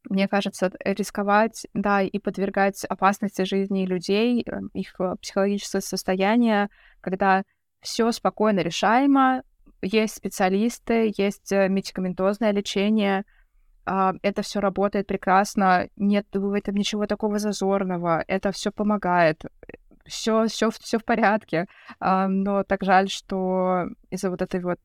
[0.09, 6.69] Мне кажется, рисковать, да, и подвергать опасности жизни людей, э, их э, психологическое состояние,
[7.01, 7.43] когда
[7.81, 9.43] все спокойно решаемо,
[9.83, 13.23] есть специалисты, есть э, медикаментозное лечение,
[13.85, 19.43] а, это все работает прекрасно, нет в этом ничего такого зазорного, это все помогает,
[20.05, 21.67] все, все, все в порядке.
[21.99, 24.79] А, но так жаль, что из-за вот этой вот,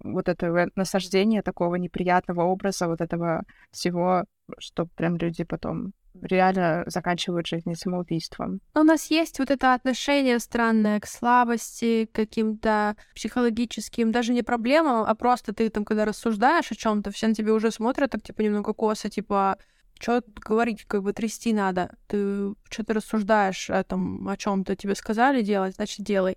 [0.00, 3.42] вот этого насаждения такого неприятного образа, вот этого
[3.72, 4.24] всего
[4.58, 5.92] что прям люди потом
[6.22, 8.60] реально заканчивают жизнь самоубийством.
[8.74, 15.04] У нас есть вот это отношение странное к слабости, к каким-то психологическим, даже не проблемам,
[15.06, 18.22] а просто ты там, когда рассуждаешь о чем то все на тебя уже смотрят так,
[18.22, 19.58] типа, немного косо, типа,
[19.98, 21.96] что говорить, как бы трясти надо.
[22.08, 26.36] Ты что то рассуждаешь о том, о чем то тебе сказали делать, значит, делай.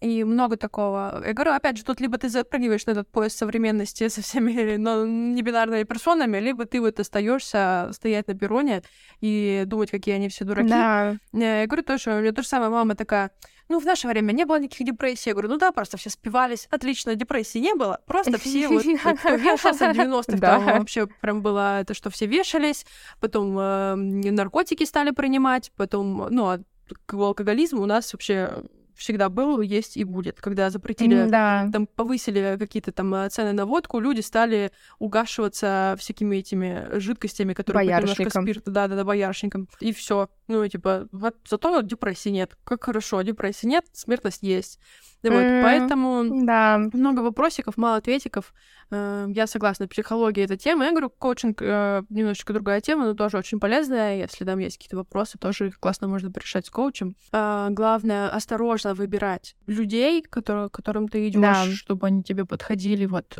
[0.00, 1.22] И много такого.
[1.26, 5.06] Я говорю, опять же, тут либо ты запрыгиваешь на этот поезд современности со всеми но
[5.06, 8.82] небинарными персонами, либо ты вот остаешься стоять на перроне
[9.20, 10.68] и думать, какие они все дураки.
[10.68, 11.16] Да.
[11.32, 13.30] Я говорю тоже, у меня то же самое мама такая,
[13.68, 15.30] ну, в наше время не было никаких депрессий.
[15.30, 16.66] Я говорю, ну да, просто все спивались.
[16.70, 18.00] Отлично, депрессии не было.
[18.06, 22.84] Просто все вот, кто вешался в 90-х, там вообще прям было это, что все вешались,
[23.20, 26.60] потом э, наркотики стали принимать, потом, ну, а
[27.06, 28.64] к алкоголизму у нас вообще
[28.96, 30.40] всегда был, есть и будет.
[30.40, 31.68] Когда запретили, да.
[31.72, 37.86] там повысили какие-то там э, цены на водку, люди стали угашиваться всякими этими жидкостями, которые
[37.86, 39.68] немножко спирта, да, да, да, боярышником.
[39.80, 40.28] И все.
[40.50, 42.56] Ну, типа, вот зато депрессии нет.
[42.64, 44.80] Как хорошо, депрессии нет, смертность есть.
[45.22, 46.78] Вот, mm, поэтому да.
[46.92, 48.52] много вопросиков, мало ответиков.
[48.90, 50.86] Э, я согласна, психология— это тема.
[50.86, 54.16] Я говорю, коучинг э, немножечко другая тема, но тоже очень полезная.
[54.16, 57.14] Если там есть какие-то вопросы, тоже их классно можно решать с коучем.
[57.30, 61.64] Э, главное, осторожно выбирать людей, которые, которым ты идешь, да.
[61.66, 63.38] чтобы они тебе подходили вот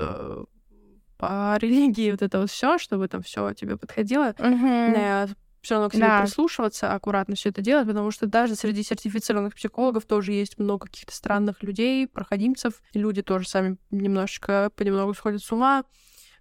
[1.19, 4.31] по религии, вот это вот все, чтобы там все тебе подходило.
[4.31, 6.23] Mm-hmm все равно к себе Да.
[6.23, 11.15] прислушиваться, аккуратно все это делать, потому что даже среди сертифицированных психологов тоже есть много каких-то
[11.15, 12.75] странных людей, проходимцев.
[12.93, 15.85] И Люди тоже сами немножечко понемногу сходят с ума.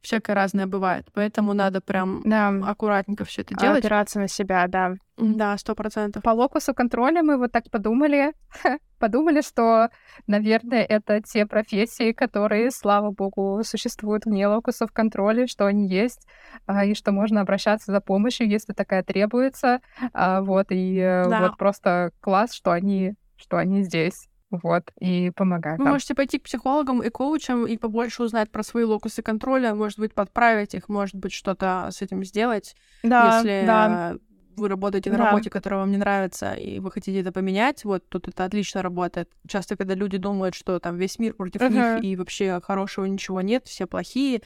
[0.01, 1.07] Всякое разное бывает.
[1.13, 3.79] Поэтому надо прям Да, аккуратненько все это делать.
[3.79, 4.93] опираться на себя, да.
[5.17, 6.23] Да, сто процентов.
[6.23, 8.31] По локусу контроля мы вот так подумали,
[8.99, 9.89] подумали, что,
[10.27, 16.25] наверное, это те профессии, которые, слава богу, существуют вне локусов контроля, что они есть,
[16.65, 19.81] а, и что можно обращаться за помощью, если такая требуется.
[20.13, 21.41] А, Вот, и э, Да.
[21.41, 24.28] вот просто класс, что они, что они здесь.
[24.51, 25.93] Вот, и помогают Вы нам.
[25.93, 30.13] можете пойти к психологам и коучам и побольше узнать про свои локусы контроля, может быть,
[30.13, 32.75] подправить их, может быть, что-то с этим сделать.
[33.03, 34.17] Да, Если да, э,
[34.57, 35.17] вы работаете на Да.
[35.17, 39.31] работе, которая вам не нравится, и вы хотите это поменять, вот тут это отлично работает.
[39.47, 41.69] Часто, когда люди думают, что там весь мир против Мгм.
[41.69, 44.41] них, и вообще хорошего ничего нет, все плохие,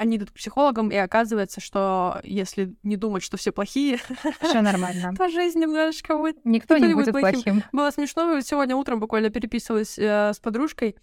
[0.00, 3.98] они идут к психологам, и оказывается, что если не думать, что все плохие,
[4.40, 5.14] все нормально.
[5.18, 7.42] то жизнь немножечко будет Никто не будет плохим.
[7.42, 7.62] плохим.
[7.70, 8.40] было смешно.
[8.40, 10.96] Сегодня утром буквально переписывалась э, с подружкой.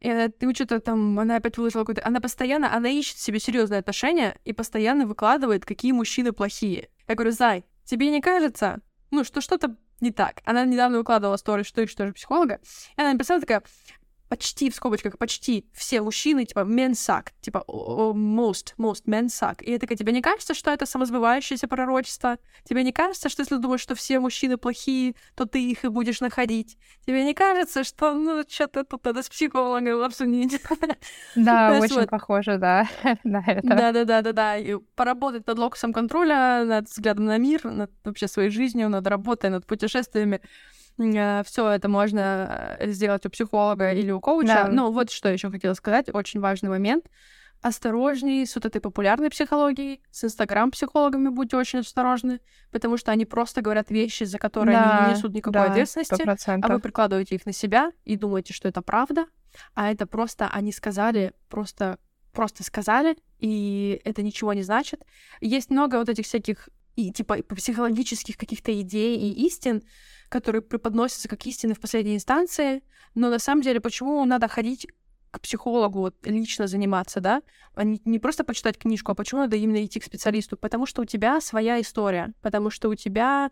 [0.00, 2.04] И она, ты что-то там, она опять выложила какой-то...
[2.04, 6.88] Она постоянно, она ищет себе серьезные отношения и постоянно выкладывает, какие мужчины плохие.
[7.06, 8.80] Я говорю, Зай, тебе не кажется,
[9.12, 10.40] ну, что что-то не так?
[10.44, 12.58] Она недавно выкладывала сторис, что ищет тоже психолога.
[12.96, 13.62] И она написала такая,
[14.32, 19.62] почти, в скобочках, почти все мужчины, типа, men suck, типа, most, most men suck.
[19.62, 22.38] И я такая, тебе не кажется, что это самосбывающееся пророчество?
[22.64, 26.22] Тебе не кажется, что если думаешь, что все мужчины плохие, то ты их и будешь
[26.22, 26.78] находить?
[27.04, 30.62] Тебе не кажется, что, ну, что-то тут надо с психологом обсудить?
[31.36, 32.88] Да, очень похоже, да,
[33.24, 33.66] на это.
[33.66, 34.56] Да-да-да-да-да.
[34.56, 39.50] И поработать над локусом контроля, над взглядом на мир, над вообще своей жизнью, над работой,
[39.50, 40.40] над путешествиями.
[40.96, 44.64] Все это можно э, сделать у психолога или у коуча.
[44.64, 44.68] Да.
[44.68, 47.06] Ну, вот что еще хотела сказать, очень важный момент.
[47.60, 52.40] Осторожней с вот этой популярной психологией, с инстаграм-психологами будьте очень осторожны,
[52.72, 56.14] потому что они просто говорят вещи, за которые они Да, не несут никакой да, ответственности.
[56.14, 56.24] Сто
[56.60, 59.26] А вы прикладываете их на себя и думаете, что это правда,
[59.74, 61.98] а это просто они сказали, просто,
[62.32, 65.04] просто сказали, и это ничего не значит.
[65.40, 69.82] Есть много вот этих всяких и типа и психологических каких-то идей и истин,
[70.28, 72.82] которые преподносятся как истины в последней инстанции,
[73.14, 74.86] но на самом деле почему надо ходить
[75.30, 77.42] к психологу, вот, лично заниматься, да,
[77.74, 80.58] а не, не просто почитать книжку, а почему надо именно идти к специалисту?
[80.58, 83.50] Потому что у тебя своя история, потому что у тебя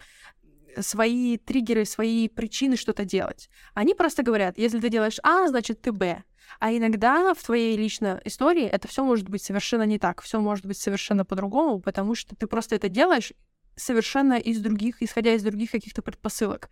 [0.78, 3.48] свои триггеры, свои причины что-то делать.
[3.74, 6.22] Они просто говорят, если ты делаешь А, значит ты Б.
[6.58, 10.66] А иногда в твоей личной истории это все может быть совершенно не так, все может
[10.66, 13.32] быть совершенно по-другому, потому что ты просто это делаешь
[13.76, 16.70] совершенно из других, исходя из других каких-то предпосылок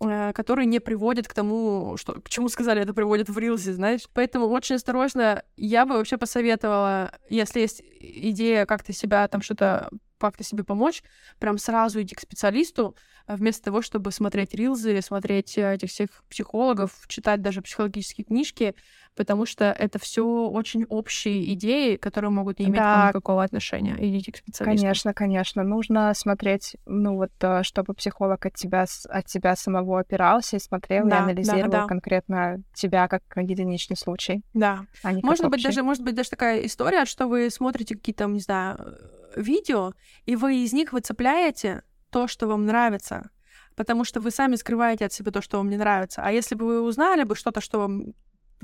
[0.00, 4.08] э, которые не приводят к тому, что, к чему сказали, это приводит в рилзе, знаешь.
[4.14, 5.42] Поэтому очень осторожно.
[5.56, 11.02] Я бы вообще посоветовала, если есть идея как-то себя там что-то как-то себе помочь,
[11.38, 12.94] прям сразу идти к специалисту,
[13.26, 18.74] а вместо того, чтобы смотреть рилзы, смотреть э, этих всех психологов, читать даже психологические книжки,
[19.14, 23.08] потому что это все очень общие идеи, которые могут не иметь к Да.
[23.08, 23.96] никакого отношения.
[23.98, 24.64] Идите к специалисту.
[24.82, 25.62] Конечно, конечно.
[25.64, 31.06] Нужно смотреть, ну вот, э, чтобы психолог от тебя, от тебя самого опирался и смотрел,
[31.06, 31.86] и Да, да, анализировал да.
[31.86, 34.86] конкретно тебя как единичный случай, Да.
[35.02, 38.40] а не Может быть, даже, может быть, даже такая история, что вы смотрите какие-то, не
[38.40, 39.94] знаю, э, видео,
[40.26, 43.30] и вы из них выцепляете то, что вам нравится,
[43.76, 46.22] потому что вы сами скрываете от себя то, что вам не нравится.
[46.24, 48.14] А если бы вы узнали бы что-то, что вам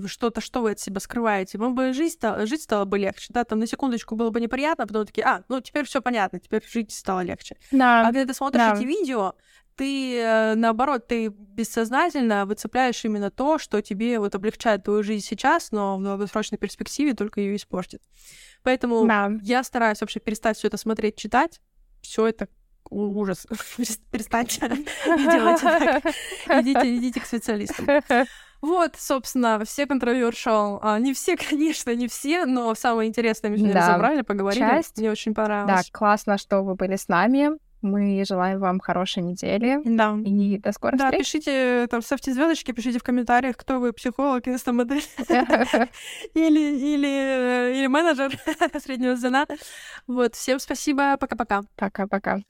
[0.07, 3.45] что-то, что вы от себя скрываете, вам бы жизнь стала, жить стало бы легче, да,
[3.45, 6.62] там на секундочку было бы неприятно, а потом такие, а, ну теперь все понятно, теперь
[6.68, 7.57] жить стало легче.
[7.70, 8.75] А Да, когда ты смотришь да.
[8.75, 9.35] эти видео,
[9.77, 15.72] ты, э, наоборот, ты бессознательно выцепляешь именно то, что тебе вот облегчает твою жизнь сейчас,
[15.72, 18.03] но в долгосрочной перспективе только ее испортит.
[18.62, 19.31] Поэтому да.
[19.43, 21.61] я стараюсь вообще перестать все это смотреть, читать.
[22.01, 22.49] Все это
[22.91, 23.47] ужас.
[24.11, 24.68] Перестаньте.
[25.07, 26.05] Не делайте так.
[26.61, 27.87] Идите, идите к специалистам.
[28.64, 30.79] Вот, собственно, все controversial.
[30.81, 33.89] А, не все, конечно, не все, но самое интересное мы сегодня Да.
[33.89, 34.61] разобрали, поговорили.
[34.61, 34.97] Часть.
[34.97, 35.91] Мне очень Да, понравилось.
[35.93, 37.51] классно, что вы были с нами.
[37.85, 40.16] Мы желаем вам хорошей недели Да.
[40.24, 41.26] и до скорых Да, встреч.
[41.26, 45.03] пишите, там, ставьте звездочки, пишите в комментариях, кто вы, психолог, инстамодель
[46.35, 46.61] или,
[46.95, 48.32] или, э, или менеджер
[48.82, 49.47] среднего звена.
[50.07, 51.62] Вот, всем спасибо, пока-пока.
[51.76, 52.41] Пока-пока.